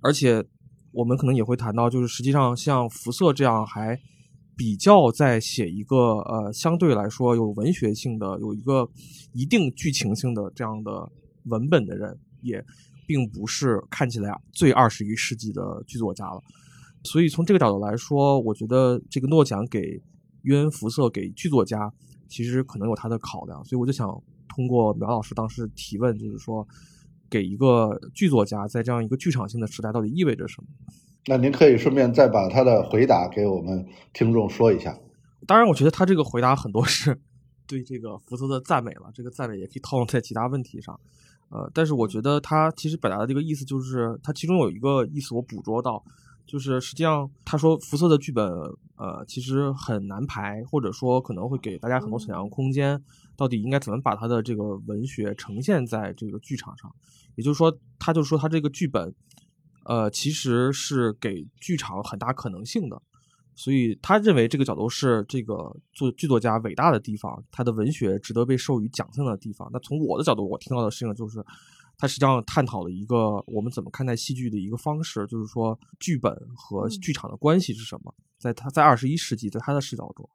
[0.00, 0.44] 而且
[0.90, 3.96] 我们可能也会谈到，就是实际上像福瑟这样还。
[4.56, 8.88] 比较在写一个呃相对来说有文学性的、有一个
[9.32, 11.10] 一定剧情性的这样的
[11.44, 12.64] 文本的人，也
[13.06, 16.40] 并不是看起来最二十一世纪的剧作家了。
[17.04, 20.00] 所以从这个角度来说，我觉得这个诺奖给
[20.42, 21.92] 约恩·福瑟给剧作家，
[22.28, 23.64] 其实可能有他的考量。
[23.64, 24.08] 所以我就想
[24.48, 26.66] 通过苗老师当时提问，就是说
[27.28, 30.68] 给一个剧作家在这样一个剧场性的时代到底意味着什么？
[31.26, 34.98] 那您可以顺便再把他的回答给我们听众说一下。
[35.46, 37.16] 当然，我觉得他这个回答很多是
[37.66, 40.98] 对这个福特的赞美了，这个赞美也可以套用在其他问题上。
[41.48, 46.02] 呃，但是我觉得他其实表达的这个意思就是，他其中有一个意思我捕捉到，
[46.44, 48.44] 就是实际上他说福特的剧本
[48.96, 53.00] 呃其实很难排，或者说可能会给大家很多想象空间，
[53.36, 56.92] 到底应该怎么把他的这个文学呈现在这个剧场上。
[57.36, 59.14] 也就是说，他就说他这个剧本。
[59.84, 63.00] 呃，其实是给剧场很大可能性的，
[63.54, 69.68] 所以他认为这个角度是这个作剧作家伟大的地方，他的文学值得被授予奖项的地方。
[69.72, 71.44] 那从我的角度，我听到的事情就是，
[71.98, 80.28] 他实际上探讨了一个我们怎么看待戏剧的一个方式，就是说剧本和剧场的关系是什么，在他在二十一世纪，在他的视角中。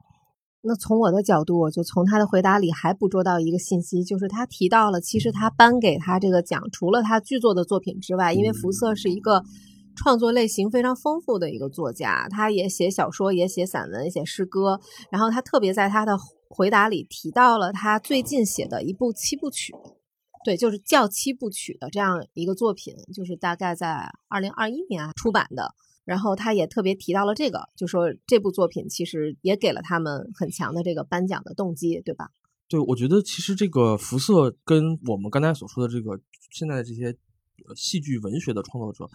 [0.67, 9.41] 那从我的角度，我就从他的回答里还捕捉到一个信息，就是他提到了，其实他颁给他这个奖，除了他剧作的作品之外，因为福瑟是一个
[9.95, 14.79] 创作类型非常丰富的一个作家，他也写小说，也写散文，写诗歌。
[15.09, 16.17] 然后他特别在他的
[16.49, 19.73] 回答里提到了他最近写的一部七部曲，
[20.43, 25.73] 对，就是叫七部曲的这样一个作品，就是大概在二零二一年出版的。
[26.07, 32.31] 然后他也特别提到了这个，就说这部作品其实也给了他们很强的这个颁奖的动机，对吧？
[32.69, 36.17] 对，我觉得其实这个辐射跟我们刚才所说的这个
[36.49, 37.13] 现在的这些
[37.75, 39.05] 戏剧文学的创作者，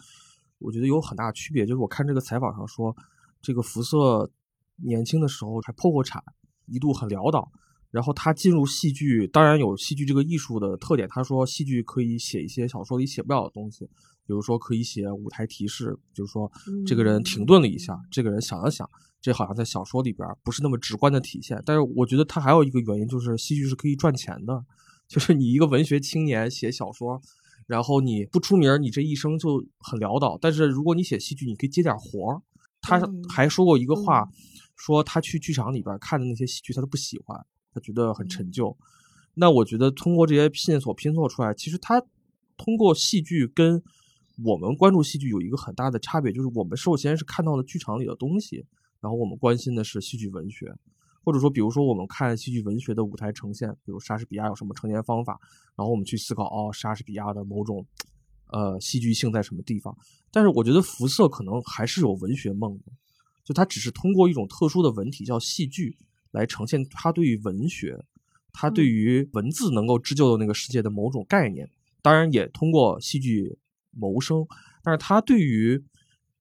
[0.59, 1.65] 我觉得有很大区别。
[1.65, 2.95] 就是我看这个采访上说，
[3.41, 4.31] 这个辐射
[4.77, 6.23] 年轻的时候还破过产，
[6.67, 7.51] 一度很潦倒。
[7.93, 11.07] 然后他进入戏剧，当然有戏剧这个艺术的特点。
[11.09, 13.85] 他说，戏剧可以写一些小说里写不了的东西，
[14.27, 16.51] 比如说可以写舞台提示，就是说
[16.85, 18.89] 这个人停顿了一下，这个人想了想，
[19.21, 21.63] 这好像在小说里边不是那么直观的体现。
[21.65, 24.65] 但是我觉得他还有一个原因，就是戏剧是可以赚钱的，
[25.07, 27.21] 就是你一个文学青年写小说。
[27.69, 30.37] 然后你不出名，你这一生就很潦倒。
[30.41, 32.43] 但是如果你写戏剧，你可以接点活儿。
[32.81, 34.29] 他还说过一个话，
[34.77, 37.39] 说他去剧场里边看的那些戏剧，他都不喜欢，
[37.73, 38.77] 他觉得很陈旧。
[39.35, 42.01] 那我觉得通过这些线索拼凑出来，其实他
[42.57, 43.83] 通过戏剧跟
[44.45, 48.65] 我们关注戏剧有一个很大的差别，就是我们首先是看到了剧场里的东西，
[49.01, 50.75] 然后我们关心的是戏剧文学，
[51.25, 55.39] 或者说，比如说我们看戏剧文学的舞台呈现，比如莎士比亚有什么呈现方法，
[55.77, 57.87] 然后我们去思考哦，莎士比亚的某种
[58.49, 59.97] 呃戏剧性在什么地方。
[60.31, 62.93] 但是我觉得福瑟可能还是有文学梦的，
[63.45, 65.97] 就他只是通过一种特殊的文体叫戏剧
[66.33, 68.05] 来呈现他对于文学。
[68.55, 71.67] 他对于文字能够织就的那个世界的某种概念，
[72.03, 73.57] 当然也通过戏剧
[73.93, 74.47] 谋生，
[74.85, 75.83] 但是他对于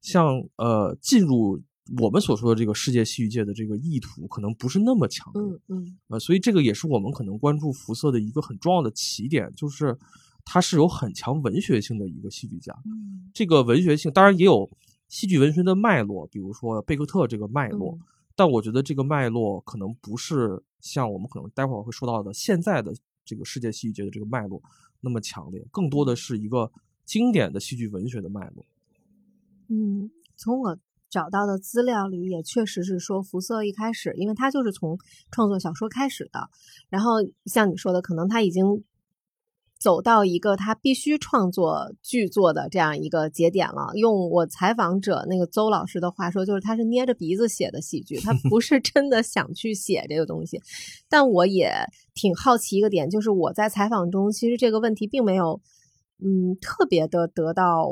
[0.02, 1.64] 像呃进入
[2.02, 5.42] 我们所说的这个世界戏剧界的这个意图，可能不是那么强烈。
[5.42, 5.98] 嗯嗯。
[6.10, 9.98] 呃，所以这个也是我们可能关注辐射的一个很重要的起点，就是
[10.44, 12.74] 他是有很强文学性的一个戏剧家。
[12.84, 13.32] 嗯。
[13.34, 14.70] 这个文学性当然也有
[15.08, 17.98] 戏剧文学的脉络，比如说贝克特这个脉络。
[18.42, 22.92] 但我觉得这个脉络可能不是像我们可能待会儿会说到的现在的
[23.24, 24.60] 这个世界戏剧界的这个脉络
[25.00, 26.72] 那么强烈，更多的是一个
[27.06, 28.66] 经典的戏剧文学的脉络。
[29.68, 30.76] 嗯，从我
[31.08, 34.98] 找到的资料里也确实是说，福瑟一开始，因为他就是从
[35.30, 36.50] 创作小说开始的，
[36.90, 38.84] 然后像你说的，可能他已经。
[39.82, 43.92] 走到一个他必须创作剧作的这样一个节点了。
[43.96, 50.62] 用我采访者那个邹老师的话说，就是他是捏着鼻子写的戏剧，他不是真的想去写这个东西。
[51.10, 51.74] 但我也
[52.14, 55.60] 挺好奇一个点，就是我在采访中，其实这个问题并没有，
[56.24, 57.88] 嗯，特别的得到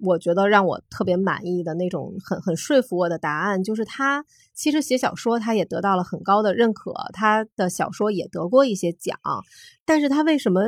[0.00, 3.62] 我觉得让我特别满意的那种很很说服我的答案。
[3.62, 4.24] 就是他
[4.54, 9.18] 其实写小说，他也得到了很高的认可，他的小说也得过一些奖，
[9.84, 10.62] 但是他为什么？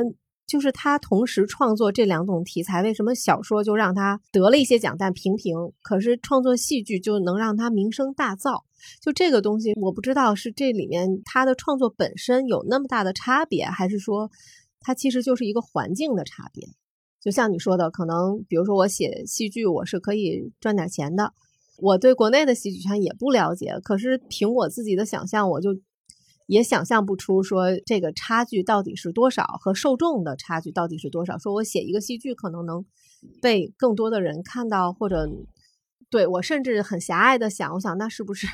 [0.47, 5.53] 就是他同时创作这两种题材，为什么小说就让他得了一些奖，但平平？
[5.81, 8.63] 可是创作戏剧就能让他名声大噪？
[9.01, 14.31] 就这个东西，我不知道是这里面他的创作本身有那么大的差别，还是说
[14.79, 16.65] 他其实就是一个环境的差别？
[17.21, 21.33] 就像你说的，可能比如说我写戏剧，我是可以赚点钱的，
[21.77, 25.77] 我对国内的戏剧圈也不了解，可是凭我自己的想象，我就。
[26.47, 31.37] 也想象不出说这个差距到底是多少，和受众的差距到底是多少。
[31.37, 32.83] 说我写一个戏剧可能能
[33.41, 35.29] 被更多的人看到，或者
[36.09, 38.47] 对我甚至很狭隘的想，我想那是不是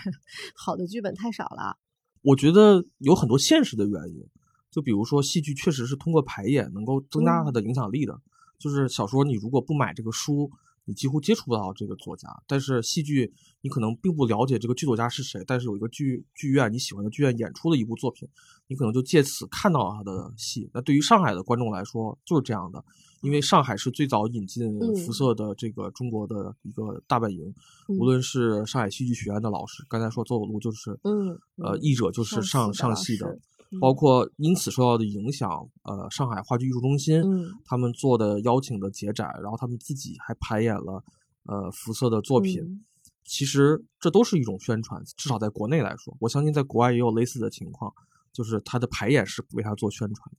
[0.53, 1.77] 好的剧本太少了？
[2.23, 4.27] 我觉得有很多现实的原因，
[4.69, 8.19] 就比如说戏剧确实是通过排演能够增加它的影响力的，
[8.59, 10.51] 就是小说你如果不买这个书。
[10.86, 18.27] 你几乎接触不到这个作家，但是戏剧你可能并不了解这个剧作家是谁，但是有一个剧剧院你喜欢的剧院演出的一部作品，
[18.67, 20.69] 你可能就借此看到了他的戏。
[20.73, 22.84] 那对于上海的观众来说就是这样的，
[23.21, 27.53] 因为上海是最早引进辐射的这个中国的一个大本营，
[27.88, 33.39] 无论是上海戏剧学院的老师，刚才说邹有路就是，嗯，呃，译者就是上上戏的。
[33.80, 35.49] 包括因此受到的影响，
[35.84, 37.21] 呃，上海话剧艺术中心，
[37.65, 41.03] 他们做的邀请的节展，然后他们自己还排演了，
[41.45, 42.84] 呃，辐射的作品。
[43.26, 47.93] 其实这都是一种宣传，至少在国内来说，我相信在国外也有类似的情况，
[48.34, 50.30] 就是他的排演是为他做宣传。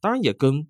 [0.00, 0.66] 当然也跟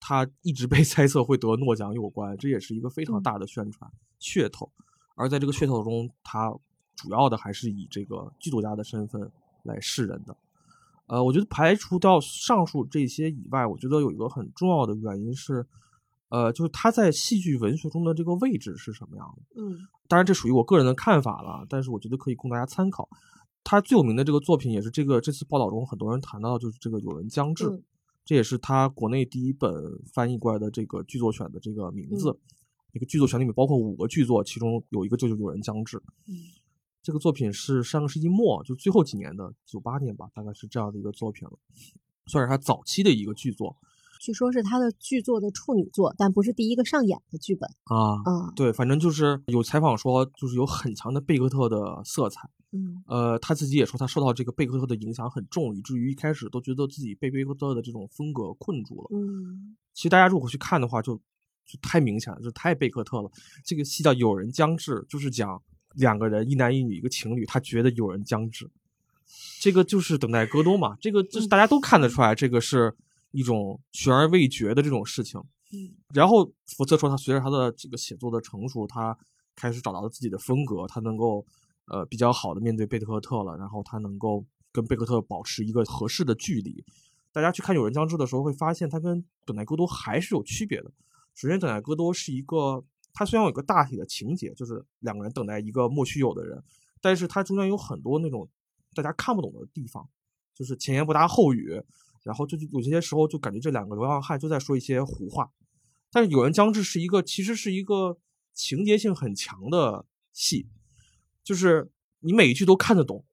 [0.00, 4.72] 他一直被 猜测会得诺奖有关，这也是一个非常大的宣传噱头。
[5.14, 6.50] 而在这个噱头中，他
[6.94, 9.30] 主要的还是以这个剧作家的身份
[9.64, 10.34] 来示人的。
[11.06, 15.64] 呃，我觉得排除掉上述这些以外，我觉得有一个很重要的原因是，
[16.28, 19.62] 呃，就是他在戏剧文学中的这个位置是什么样的？
[19.62, 19.78] 嗯，
[20.08, 23.08] 当然这属于我个人的看法了，但是我觉得可以供大家参考。
[23.62, 27.64] 他最有名的这个作品，也是这个这次报道中很多人谈到，就是这个《有人将至》，
[28.24, 29.72] 这也是他国内第一本
[30.12, 32.38] 翻译过来的这个剧作选的这个名字。
[32.92, 35.96] 这个剧作选里面包括五个剧作，其中有一个就是《有人将至》。
[36.26, 36.34] 嗯。
[37.06, 41.56] 这个作品是上个世纪末，就最后几年的九八年吧，大概是这样的一个作品了，
[42.26, 43.76] 算是他早期的一个剧作。
[44.20, 48.18] 据说是他的剧作的处女作，但不是第一个上演的剧本啊。
[48.26, 52.50] 嗯，对，反正就是有采访说，就是有很强的贝克特的色彩。
[52.72, 59.08] 嗯，呃，他自己也说他受到这个贝克特的影响很重，以至于一开始都觉得自己被贝克特的这种风格困住了。
[59.12, 63.30] 嗯，其实大家如果去看的话，就就太明显了，就太贝克特了。
[63.64, 65.62] 这个戏叫《有人将至》，就是讲。
[65.96, 68.70] 两个人，一男一女，一个情侣，他觉得有人将至，
[69.60, 70.96] 这个就是等待戈多嘛。
[71.00, 72.94] 这个就是大家都看得出来，这个是
[73.32, 75.40] 一种悬而未决的这种事情。
[75.72, 75.94] 嗯。
[76.14, 79.16] 然后福特说，他随着他的这个写作的成熟，他
[79.54, 81.44] 开始找到了自己的风格，他能够
[81.86, 86.84] 呃比较好的面对贝克特了，然后他能够跟贝克特保持一个合适的距离。
[87.32, 90.90] 大家去看有人将至的时候，会发现他跟等待戈多还是有区别的。
[91.34, 92.82] 首先，等待戈多是一个，
[93.18, 96.62] 它虽然有一个大体的情节，就是两个人等待一个莫须有的人，
[97.00, 98.46] 但是它中间有很多那种
[98.94, 100.06] 大家看不懂的地方，
[100.54, 101.82] 就是前言不搭后语，
[102.22, 105.50] 然后就有些时候就感觉这两个流浪汉就在说一些胡话。
[106.12, 108.18] 但是《有人将至》是一个其实是一个
[108.52, 110.04] 情节性很强的
[110.34, 110.66] 戏，
[111.42, 111.90] 就是
[112.20, 113.24] 你每一句都看得懂，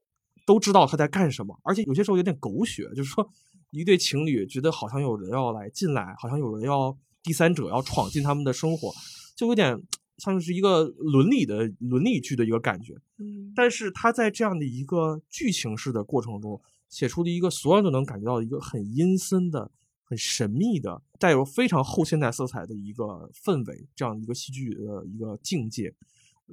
[0.46, 3.30] 都知道他在干什么，而且有些时候有点狗血，就是说
[3.72, 6.98] 一对情侣觉得好像有人要来进来，好像有人要。
[7.26, 8.94] 第三者要闯进他们的生活，
[9.36, 9.82] 就有点
[10.18, 12.96] 像是一个伦理的伦理剧的一个感觉。
[13.18, 19.72] 嗯，但是他在这样的一个剧情式的过程中，写出了一个所有人都能感觉到一个很阴森的、
[20.04, 25.94] 很神秘的、带有非常后现代色彩的一个氛围，这样一个戏剧的一个境界。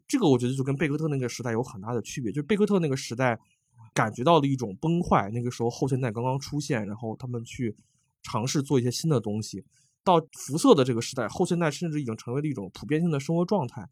[0.07, 3.39] 这个我觉得就跟贝克特那个时代有很大的区别，就是贝克特那个时代
[3.93, 7.77] 感觉到了一种崩坏，那个时候后现代刚刚出现，然后他们去
[8.23, 9.65] 尝试做一些新的东西。
[10.05, 13.89] 到辐射的这个时代，后现代甚至已经成为了一种普遍性的生活状态。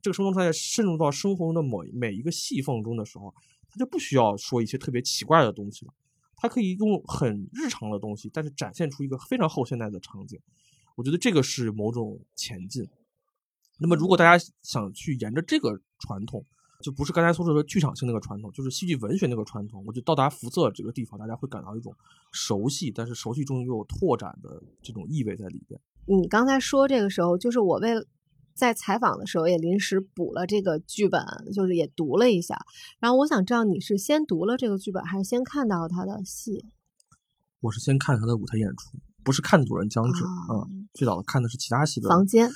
[0.00, 3.34] 这个生活状态渗入到生活中的某每一个细缝中的时候，
[3.68, 5.92] 他就不需要说一些特别奇怪的东西了，
[6.36, 10.38] 他可以用很日常的东西，但是展现出一个非常后现代的场景。
[10.94, 12.88] 我觉得这个是某种前进。
[13.80, 16.44] 那么，如果大家想去沿着这个传统，
[16.82, 19.82] 就不是刚才所说的剧场性那个传统，就是戏剧文学那个传统。
[19.84, 21.92] 我觉得到达福泽这个地方，大家会感到一种
[22.32, 25.80] 熟悉，但是熟悉中又有拓展的这种意味在里边。
[26.06, 28.06] 你刚才说这个时候，就是我为
[28.54, 31.20] 在采访的时候也临时补了这个剧本，
[31.52, 32.56] 就是也读了一下。
[33.00, 36.64] 然后我想知道你是先读了这个剧本，还是先看到他的戏？
[37.60, 40.22] 我是先看他的舞台演出，不是看《主人将至》
[40.54, 42.48] 嗯，最早的看的是其他戏的房间，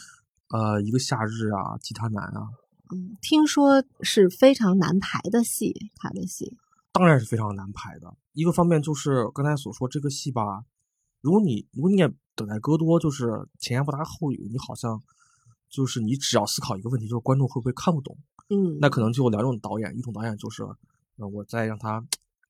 [0.50, 2.46] 呃，一个夏日啊，吉他男啊。
[2.90, 6.56] 嗯，听说是非常难排的戏，他的戏
[6.92, 8.14] 当然是非常难排的。
[8.32, 10.64] 一个方面就是刚才所说这个戏吧，
[11.20, 15.02] 如果你如果你也等待戈多，就是前言不搭后语，你好像
[15.70, 18.16] 就是你只要思考一个问题，就是观众会不会看不懂？
[18.50, 20.62] 嗯，那可能就有两种导演，一种导演就是，
[21.16, 22.04] 呃，我再让他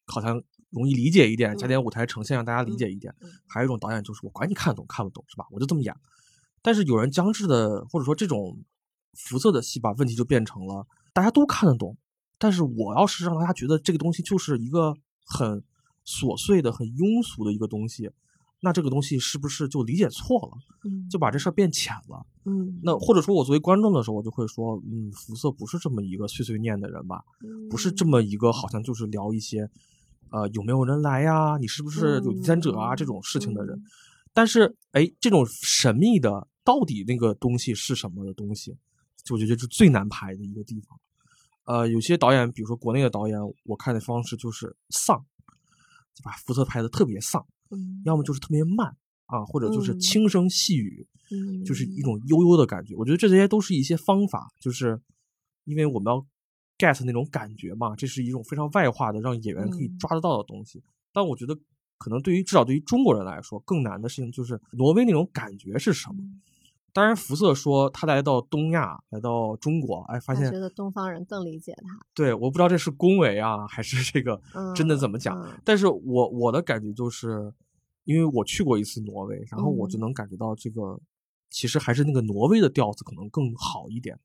[0.06, 3.12] 好像容易理解一点，加点舞台呈现让大家理解一点；
[3.46, 5.46] 还有一种导演就是我管你看得懂看不懂，是吧？
[5.52, 5.94] 我就这么演。
[6.62, 8.58] 但是有人将至的，或者说这种。
[9.12, 11.96] 辐射的戏把问题就变成了大家都看得懂，
[12.38, 14.94] 但是我要是让大家觉得这个东西就是一个
[15.24, 15.62] 很
[16.04, 18.10] 琐碎的、很庸俗的一个东西，
[18.60, 20.52] 那这个东西是不是就理解错了？
[20.84, 22.24] 嗯，就把这事儿变浅了。
[22.44, 27.22] 嗯，那或者说我作为观众的时候，我就会说，嗯，辐射不是这么一个碎碎念的人吧？
[27.70, 29.68] 不是这么一个好像就是聊一些，
[30.30, 31.56] 呃，有没有人来呀？
[31.58, 32.96] 你是不是有第三者啊？
[32.96, 33.80] 这种事情的人。
[34.32, 38.76] 但是，哎，这种神秘的到底那个东西是什么的东西？
[39.24, 40.98] 就我觉得是最难拍的一个地方，
[41.64, 45.16] 呃，有些导演，比如说国内的导演，我看的方式就是丧，
[46.14, 48.96] 就把福特拍的特别丧，嗯，要么就是特别慢
[49.26, 52.94] 啊，或者就是轻声细语，嗯，就是一种悠悠的感觉。
[52.96, 55.00] 我觉得这些都是一些方法，就是
[55.64, 56.18] 因为我们要
[56.76, 60.82] get 那种感觉嘛，这是一种非常外化的，让演员可以抓得到的东西。
[61.12, 61.56] 但我觉得
[61.96, 66.16] 可能对于至少对于中国人来说，更难的事情就是挪威那种感觉是什么。
[66.94, 71.98] 当然，福瑟说他来到东亚，来到中国，哎，发现觉得东方人更理解他。
[72.14, 74.38] 对，我不知道这是恭维啊，还是这个
[74.74, 75.42] 真的怎么讲？
[75.64, 77.50] 但是我我的感觉就是，
[78.04, 81.00] 因为我去过一次挪威，然后我就能感觉到这个，
[81.48, 84.18] 其实还是那个挪威的调子可能更好一点。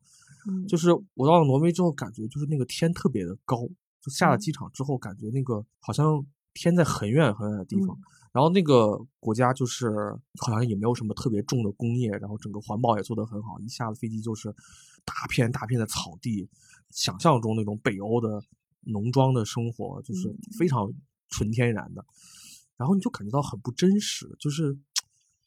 [0.68, 3.66] 就是我到了挪威之后，感觉就是那个天特别的高，
[4.02, 7.98] 就下了机场之后，感觉那个好像天在很远很远的地方。
[8.34, 9.90] 然后那个国家就是
[10.40, 13.60] 好像也没有什么特别重的工业，然后整个环保也做得很好。
[13.60, 14.54] 一下子飞机就是
[15.06, 16.48] 大片大片的草地，
[16.92, 18.42] 想象中那种北欧的
[18.82, 20.92] 农庄的生活就是非常
[21.30, 22.06] 纯天然的。
[22.76, 24.78] 然后你就感觉到很不真实，就是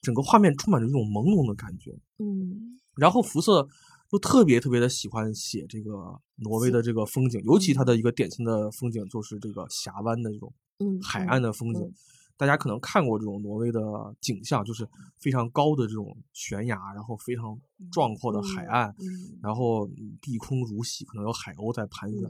[0.00, 1.96] 整个画面充满着一种朦胧的感觉。
[2.18, 2.78] 嗯。
[2.96, 3.68] 然后辐射
[4.10, 10.52] 又特别特别的喜欢写这个挪威的这个风景，尤其它的一个典型的风景就是这个峡湾的这种
[11.00, 11.94] 海岸的风景。
[12.40, 13.82] 大家可能看过这种挪威的
[14.18, 14.88] 景象，就是
[15.18, 17.54] 非常高的这种悬崖，然后非常
[17.92, 18.94] 壮阔的海岸，
[19.42, 19.86] 然后
[20.22, 22.22] 碧空如洗，可能有海鸥在盘旋。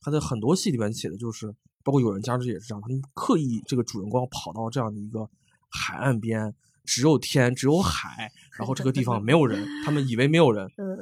[0.00, 1.52] 他在很多戏里边写的就是，
[1.82, 5.28] 包括有人家之也是这样，他们刻意这个主人公跑到这样的一个
[5.68, 6.54] 海岸边，
[6.84, 10.64] 只有天，只有海，然后这个地方没有人，他们以为没有人。
[10.78, 10.96] 嗯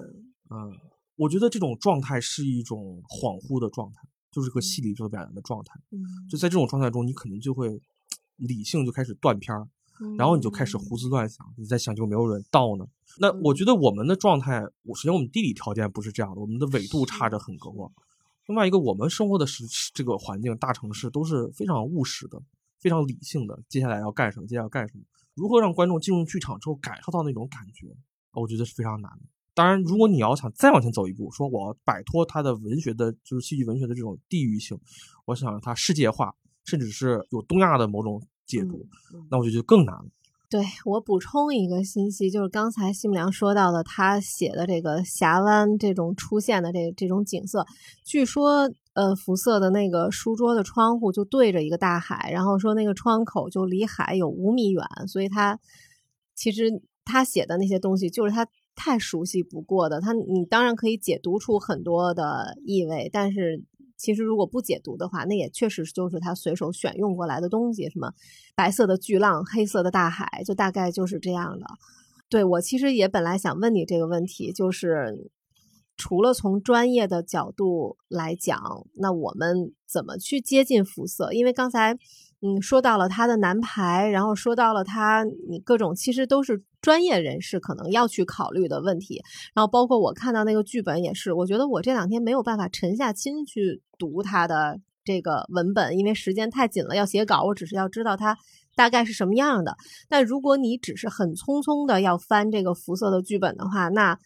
[0.49, 0.73] 嗯，
[1.17, 4.01] 我觉得这种状态是一种恍惚的状态，
[4.31, 5.79] 就是个戏里所表达的状态。
[6.31, 7.79] 就在这种状态中，你肯定就会。
[8.37, 9.68] 理性就开始断片儿，
[10.18, 12.87] 然后你就开始胡思乱想，你在想就没有人到呢？
[13.18, 17.93] 那我觉得我们的状态，我首先我们地理条件不是这样的，我们的纬度差着很多。
[18.47, 19.64] 另外一个，我们生活的时
[19.95, 22.43] 这个环境，大城市都是非常务实的、
[22.78, 23.62] 非常理性的。
[23.68, 24.47] 接下来要干什么？
[24.47, 25.05] 接下来要干什么？
[25.35, 27.87] 如何让观众进入剧场之后感受到那种感觉？
[28.32, 29.20] 我觉得是非常难的。
[29.55, 34.76] 当然，如果你要想再往前走一步，说我要摆脱它的文学的，就是戏剧文学的这种地域性，
[35.26, 36.35] 我想让它世界化，
[36.65, 38.87] 甚至是有东亚的某种解读，
[39.31, 40.07] 那我觉得就更难了。
[40.51, 47.67] 对我补充一个信息，就是刚才西木良说到的，他写的这个峡湾这种出现的这这种景色，
[48.05, 55.59] 据说呃，辐射的那个书桌的窗户就对着一个大海，然后说那个窗口就离海有五米远，所以他
[56.35, 58.47] 其实他写的那些东西就是他。
[58.77, 63.62] 太熟悉不过的，他你当然可以解读出很多的意味，但是
[64.05, 68.13] 其实如果不解读的话，那也确实就是他随手选用过来的东西，什么
[68.55, 71.67] 白色的巨浪、黑色的大海，就大概就是这样的。
[72.29, 75.31] 对我其实也本来想问你这个问题，就是
[75.97, 81.33] 除了从专业的角度来讲，那我们怎么去接近肤色？
[81.33, 81.99] 因为刚才。
[82.45, 89.23] 嗯，说到了他的男排，然后说到了他，你各种其实都是专业人士可能要去考虑的问题。
[89.55, 97.45] 然后包括我看到那个剧本也是，我觉得我这两天没有办法沉下心去读他的这个文本，因为时间太紧了，要写稿。
[97.45, 98.37] 我只是要知道他
[98.77, 99.75] 大概是什么样的。
[100.11, 104.19] 但如果你只是很匆匆的要翻这个辐射的剧本的话，那。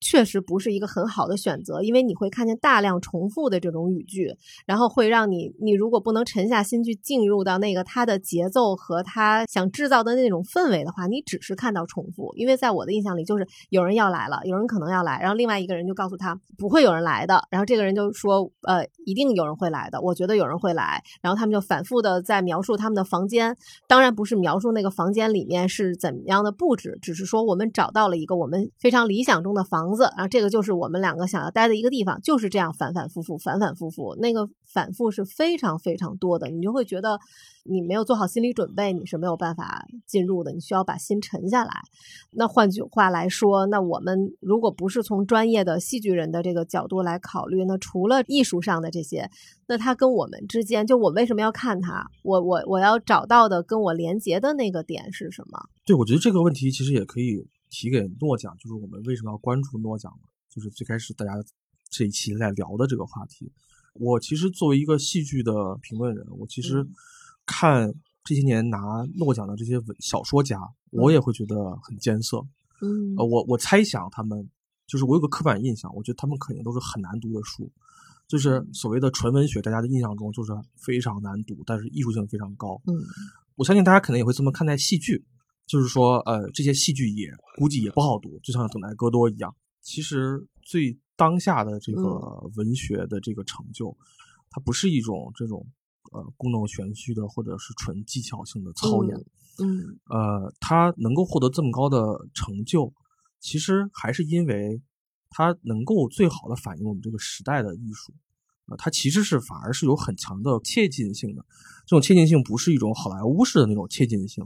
[0.00, 4.34] 确实不是一个很好的选择，因为你会看见大量重复的这种语句，
[4.66, 12.32] 然后会让你，你如果不能沉下心去进入到那个他的节奏和他想制造的那种氛围的话，你只是看到重复。
[12.34, 23.54] 因为在我的印象里，就是有人要来了，有人可能要来，然后另外一个人就告诉他不会有人来的，然后这个人就说，呃，一定有人会来的，我觉得有人会来，然后他们就反复的在描述他们的房间，
[23.86, 29.89] 当然不是描述那个房间里面是怎么样的布置，只是说我们找到了一个我们非常理想中的房。
[29.90, 37.18] 房子，然后这个就是我们两个想要待的一个地方，就是这样反反复复，反反复复，那个反复是非常非常多的，你就会觉得
[37.64, 41.72] 你没有做好心理准备，你是没有办法进入的，你需要把心沉下来。
[42.32, 49.28] 那换句话来说，那我们如果不是从专业的戏剧人的这个角度来考虑，那除了艺术上的这些，
[49.66, 52.06] 那他跟我们之间，就我为什么要看他？
[52.22, 55.58] 我我我要找到的跟我连接的那个点是什么？
[55.84, 57.48] 对，我觉得这个问题其实也可以。
[57.70, 60.12] 提给诺奖，就是我们为什么要关注诺奖
[60.50, 61.32] 就是最开始大家
[61.88, 63.50] 这一期在聊的这个话题。
[63.94, 66.86] 我其实作为一个戏剧的评论人，我其实
[67.46, 67.92] 看
[68.22, 68.78] 这些年拿
[69.16, 70.60] 诺奖的这些文小说家，
[70.90, 72.44] 我也会觉得很艰涩。
[72.80, 74.48] 嗯，呃，我我猜想他们
[74.86, 77.70] 就是我有个刻板印象，我觉得他们肯定都是很难读的书，
[78.28, 82.80] 就是所谓的纯文学，大家的印象中就是非常难读，但是艺术性非常高。
[82.86, 82.94] 嗯，
[83.56, 85.24] 我相信大家可能也会这么看待戏剧。
[85.70, 89.54] 就是说，呃，这些戏剧也估计也不好读，就像《等待戈多》一样。
[89.80, 92.02] 其实最当下的这个
[92.56, 93.96] 文学的这个成就，
[94.50, 95.64] 它不是一种这种
[96.10, 99.16] 呃故弄玄虚的，或者是纯技巧性的操演。
[99.60, 102.92] 嗯，呃，它能够获得这么高的成就，
[103.38, 104.82] 其实还是因为
[105.28, 108.12] 它能够最好的反映我们这个时代的艺术。
[108.66, 111.46] 呃，它其实是反而是有很强的切近性的。
[111.86, 114.44] 这种切近性不是一种好莱坞式的那种切近性。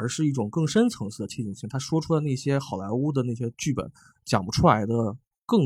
[0.00, 1.68] 而是一种更深层次的贴近性。
[1.68, 3.92] 他说出的那些好莱坞的那些剧本
[4.24, 4.94] 讲不出来的，
[5.44, 5.60] 更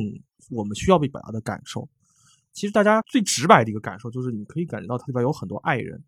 [0.51, 1.89] 我们需要被表达的感受。
[2.53, 6.03] 其实大家最直白的一个感受就是，你可以感觉到它里边有很多爱人，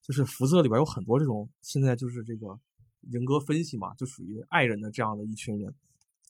[0.00, 2.56] 就是福泽里边有很多这种现在就是这个
[3.00, 5.74] 人格分析嘛，就属于爱人的这样的一群人。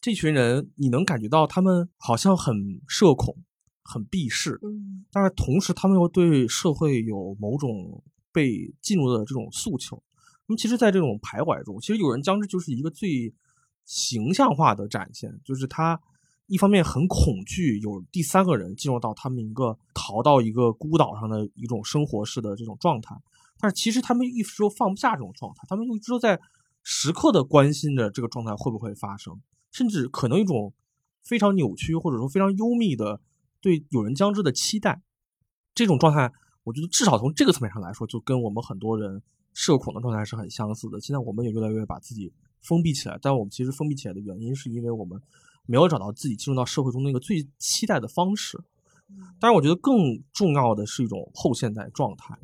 [0.01, 3.37] 这群人你能感觉到他们好像很社恐、
[3.83, 10.03] 很避世，嗯，但是同时他们又对社会有某种被进入的这种诉求。
[10.47, 13.35] 那么，其实，在这种徘徊中，其实有人将之就是一个最
[13.87, 15.99] 形象化的展现，就是他
[16.47, 23.17] 一方面很恐惧有第三个人进入到他们一个逃到一个孤岛上的一种生活式的这种状态，
[23.59, 26.39] 但是其实他们一直都放不下这种状态，他们又一直都在
[26.83, 29.41] 时刻的关心着这个状态会不会发生，
[29.73, 30.75] 甚至可能一种
[31.23, 33.23] 非常扭曲或者说非常幽密的
[33.63, 35.01] 对有人将之的期待。
[35.75, 36.31] 这种状态，
[36.65, 39.23] 我觉得至少从这个层面上来说，就跟我们很多人。
[39.55, 41.01] 社恐的状态是很相似的。
[41.01, 42.31] 现在我们也越来越把自己
[42.61, 45.19] 封闭起来，但我们其实封闭起来的原因，是因为我们
[45.65, 48.63] 没有找到自己进入到社会中那个最期待的方式。
[49.39, 52.37] 但是，我觉得更重要的是一种后现代状态。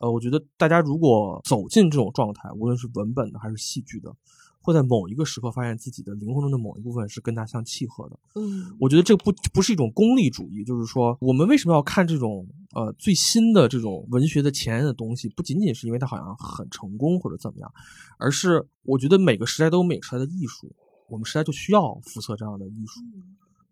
[0.00, 4.14] 呃，我觉得大家如果走进这种状态，无论是文本的还是戏剧的。
[4.62, 8.18] 会在某一个时刻发现自己的灵魂中的某一部分是跟他相契合的。
[8.36, 15.28] 嗯，我觉得这不不是一种功利主义，就是说我们为什么要看这种呃最新的这种文学的前沿的东西？
[15.30, 17.72] 不仅仅是因为它好像很成功或者怎么样，
[18.18, 20.72] 而是我觉得每个时代都有每个时代的艺术，
[21.08, 23.00] 我们时代就需要辐射这样的艺术，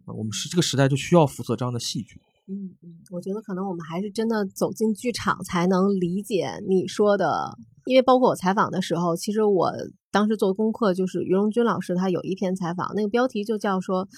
[0.07, 2.21] 我们是这个时代就需要辐射这样的戏剧。
[2.49, 9.73] 嗯嗯，我觉得可能我们还是真的走进剧场才能理解你说的，因为包括我采访的时候，其实我
[10.11, 14.09] 当时做功课，就是于荣军老师他有一篇采访，那个标题就叫说，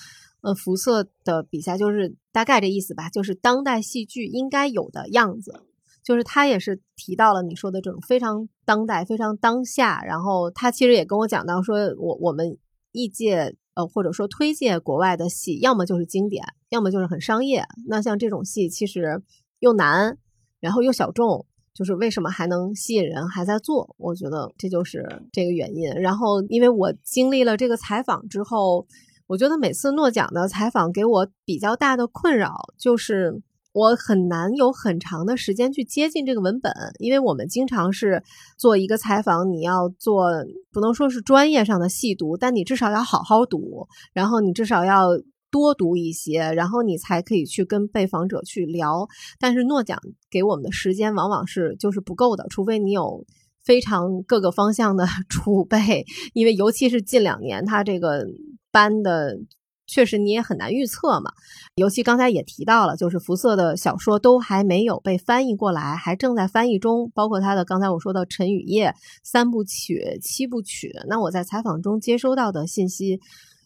[0.41, 5.63] 呃，福瑟的比赛就是大概这意思吧，就是当代戏剧应该有的样子。
[6.05, 12.59] 就是他也是提到了你说的这种非常当代、非常当下，然后他其实也跟我讲到说，我我们
[12.91, 17.63] 艺界呃或者说推介国外的戏，要么就是经典，要么就是很商业。
[17.87, 19.23] 那像这种戏其实
[19.61, 20.19] 又难，
[20.59, 23.95] 然后又小众，就是为什么还能吸引人还在做？
[23.99, 25.91] 我觉得这就是这个原因。
[25.95, 28.87] 然后因为我经历了这个采访之后，
[29.27, 33.43] 我觉得每次诺奖的采访给我比较大的困扰就是。
[33.75, 38.23] 我很难有很长的时间去接近这个文本，因为我们经常是
[38.59, 40.27] 做一个采访，你要做
[40.71, 45.09] 不能说是专业上的细读，但你至少要好好读，然后你至少要
[45.53, 49.07] 多读一些，然后你才可以去跟被访者去聊。
[49.39, 53.25] 但是诺奖给我们的时间往往是就是不够的，除非你有
[53.63, 58.27] 非常各个方向的 储备，因为尤其是近两年他这个
[58.73, 59.39] 班的。
[59.85, 61.33] 确实，你也很难预测嘛。
[61.75, 67.11] 尤其刚才也提到了，就是福瑟的小说都还没有被翻译过来，还正在翻译中。
[67.15, 68.89] 包括他的刚才我说的《陈与叶》
[69.23, 70.93] 三部曲、七部曲。
[71.09, 73.21] 那我在采访中接收到的信息，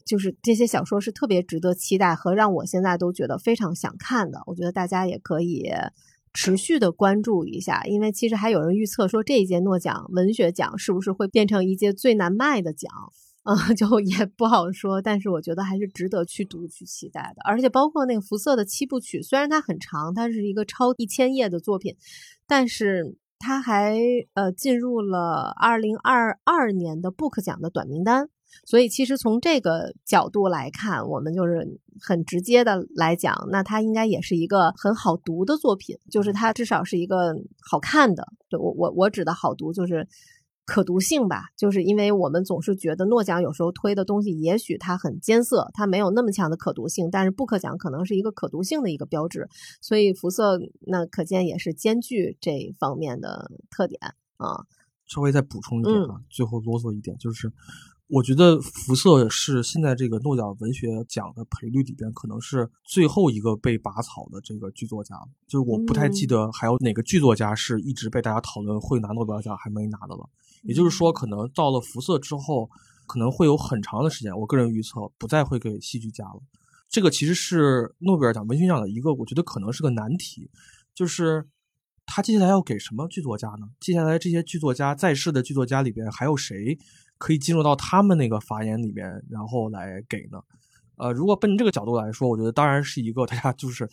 [0.07, 4.41] 就是这些小说是特别值得期待和让我现在都觉得非常想看的。
[4.47, 5.71] 我觉得大家也可以
[6.33, 12.91] 持续的关注一下，因为其实还有人预测说，这一届诺奖文学奖是不是会变成一届最难卖的奖。
[13.43, 17.43] 啊， 就也不好说，但是我觉得还是值得去读、去期待的。
[17.45, 21.95] 而且包括那个福瑟的七部曲，虽然它很长，它是一个超一千页的作品，
[22.49, 23.97] 但是它还
[24.35, 28.29] 呃进入了二零二二年的 Book 奖的短名单。
[28.65, 37.35] 所以其实从这个角度来看，我们就是很直接的来讲，那它应该也是一个很好读的作品，就是它至少是一个
[37.71, 38.27] 好看的。
[38.49, 40.09] 对我我我指的好读就是。
[40.69, 49.49] 可读性吧，就是因为我们总是觉得诺奖有时候推的东西，也许它很艰涩，它没有那么强的可读性，但是布克奖可能是一个可读性的一个标志，
[49.81, 54.01] 所以福色那可见也是兼具这方面的特点
[54.39, 54.67] 啊。
[55.07, 57.49] 稍微再补充一点啊，最后啰嗦一点，就是
[58.09, 65.17] 我觉得辐射是现在这个诺奖文学奖的赔率里边，可能是最后一个被拔草的这个剧作家，
[65.49, 70.29] 就是我不太记得还有哪个剧作家是一直被大家讨论会拿诺贝尔奖还没拿的了。
[70.63, 72.71] 也就是说，可能到了辐射之后，
[73.07, 74.33] 可能会有很长的时间。
[74.37, 76.41] 我个人预测，不再会给戏剧家了。
[76.89, 80.49] 这个其实是诺贝尔奖文学奖的一个，我觉得可能是个难题，
[80.95, 81.45] 就是
[82.07, 83.69] 他接下来要给什么剧作家呢？
[83.81, 86.79] 接下来这些剧作家在世的剧作家里边，还有谁
[87.19, 90.39] 可以进入到他们那个发言里面，然后来给呢？
[90.99, 93.85] 呃，如果奔这个角度来说，我觉得当然是一个大家就是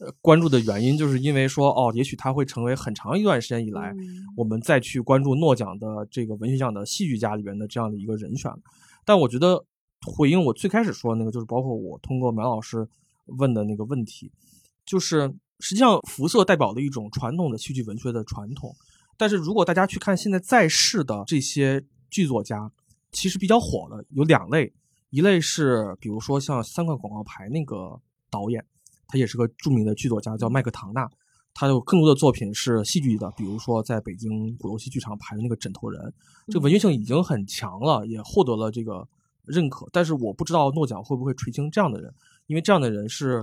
[0.00, 3.94] 呃关注的原因，就是因为说哦，也许他会成为很长一段时间以来
[4.34, 8.50] 我们再去关注诺奖的这个文学奖的戏剧家里边的这样的一个人选。
[9.04, 9.62] 但我觉得
[10.06, 12.88] 回应我最开始说的那个，就是包括我通过苗老师
[13.26, 14.32] 问的那个问题，
[14.86, 18.74] 就是实际上辐射代表了一种传统的戏剧文学的传统。
[19.18, 22.70] 但是如果大家去看现在在世的这些剧作家，
[23.12, 24.72] 其实比较火的有两类。
[25.10, 27.98] 一类是，比如说像三块广告牌那个
[28.28, 28.64] 导演，
[29.06, 31.08] 他也是个著名的剧作家，叫麦克唐纳。
[31.54, 36.02] 他有更多的作品是戏剧的，比如说在北京鼓楼戏剧场排的那个《枕头人》，
[36.48, 39.08] 这个文学性已经很强了，也获得了这个
[39.44, 39.88] 认可。
[39.90, 42.12] 但是我不知道诺奖会不会垂青这样的人，
[42.46, 43.42] 因为这样的人是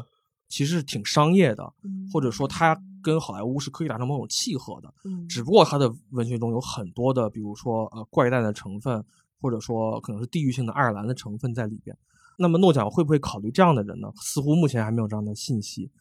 [0.54, 1.64] 其实是挺商业的，
[2.12, 4.94] 或者说他跟好莱坞是可以达成某种契合的。
[5.28, 9.04] 只不过他的文学中有很多的，比如说呃怪诞的成分。
[9.44, 11.94] 或者说可能是地域性的爱尔兰的成分在里边，
[12.38, 14.10] 那么诺奖会不会考虑这样的人呢？
[14.16, 15.92] 似乎目前还没有这样的信息。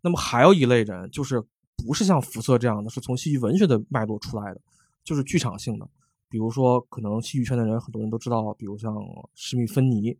[0.00, 1.38] 那么还有一类人，就是
[1.76, 4.60] 不是像福瑟这样的，是从戏剧文学的脉络出来的，
[5.04, 5.86] 就是剧场性的。
[6.30, 8.96] 比如说，可能戏剧圈的人很多人都知道，比如像
[9.34, 10.16] 施密芬尼。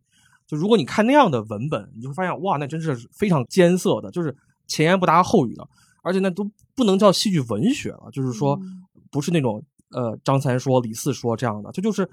[0.47, 4.35] 就如果你看那样的文本，你就会发现，哇，那真是非常艰涩的，就是
[4.65, 5.67] 前言不搭后语的，
[6.01, 8.59] 而且那都不能叫戏剧文学了，就是说
[9.11, 12.09] 不是那种呃张三说李四说这样的，这就是。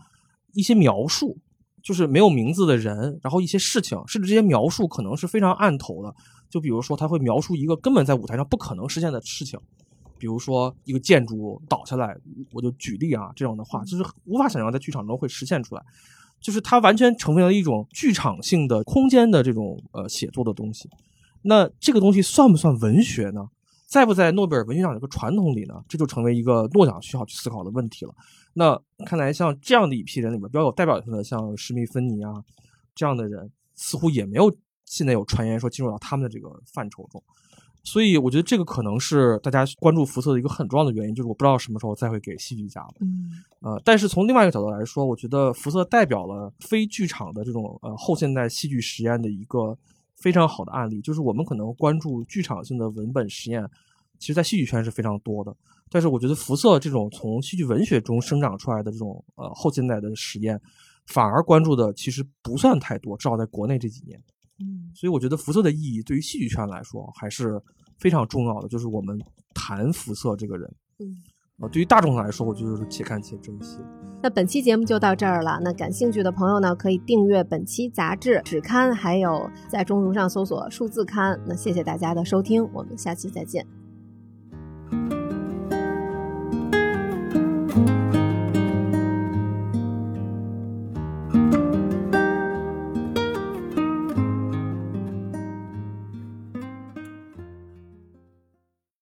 [0.56, 1.36] 一些描述，
[1.82, 6.14] 就是没有名字的人，然后一些事情，甚至这些描述可能是非常暗头的。
[6.48, 9.58] 就比如说，他会描述一个根本在舞台上不可能实现的事情，
[10.16, 12.16] 比如说一个建筑倒下来，
[12.52, 15.82] 我就举例啊，这样的话就是无法想象在剧场中会实现出来。
[16.44, 20.90] 就是它完全成为了一种剧场性的空间的这种呃写作的东西。
[21.40, 23.48] 那这个东西算不算文学呢？
[23.86, 25.82] 在不在诺贝尔文学奖这个传统里呢？
[25.88, 28.14] 这就成为一个诺奖需要去思考的问题了。
[28.52, 32.34] 那看来像这样的一批人里面比较有代表性的，像史密芬尼啊
[32.94, 37.22] 这样的人，似乎也没有现在有传言说进入到他们的这个范畴中。
[37.84, 42.94] 所以我觉得这个可能是大家关注福瑟的一个很重要的原因，就是我不知道什么时候再会给戏剧家了。
[43.00, 49.76] 嗯呃，但是从另外一个角度来说，我觉得福瑟代表了非剧场的这种呃后现代戏剧实验的一个
[50.16, 51.00] 非常好的案例。
[51.02, 53.62] 就是我们可能关注剧场性的文本实验，
[54.18, 55.54] 其实在戏剧圈是非常多的。
[55.90, 60.58] 但是我觉得福瑟这种从戏剧文学中生长出来的这种呃后现代的实验，
[61.06, 64.18] 反而关注的其实不算太多，至少在国内这几年。
[64.60, 67.60] 嗯所以我觉得福色的意义对于戏剧圈来说还是
[67.98, 69.18] 非常重要的，就是我们
[69.54, 70.74] 谈福色这个人。
[70.98, 71.06] 嗯。
[71.60, 73.78] 呃，对于大众来说，我觉得就是且看且珍惜。
[74.20, 75.60] 那本期节目就到这儿了。
[75.62, 81.40] 那感兴趣的朋友呢，可以订阅本期杂志纸刊，还有在中途上搜索数字刊。
[81.46, 83.64] 那谢谢大家的收听，我们下期再见。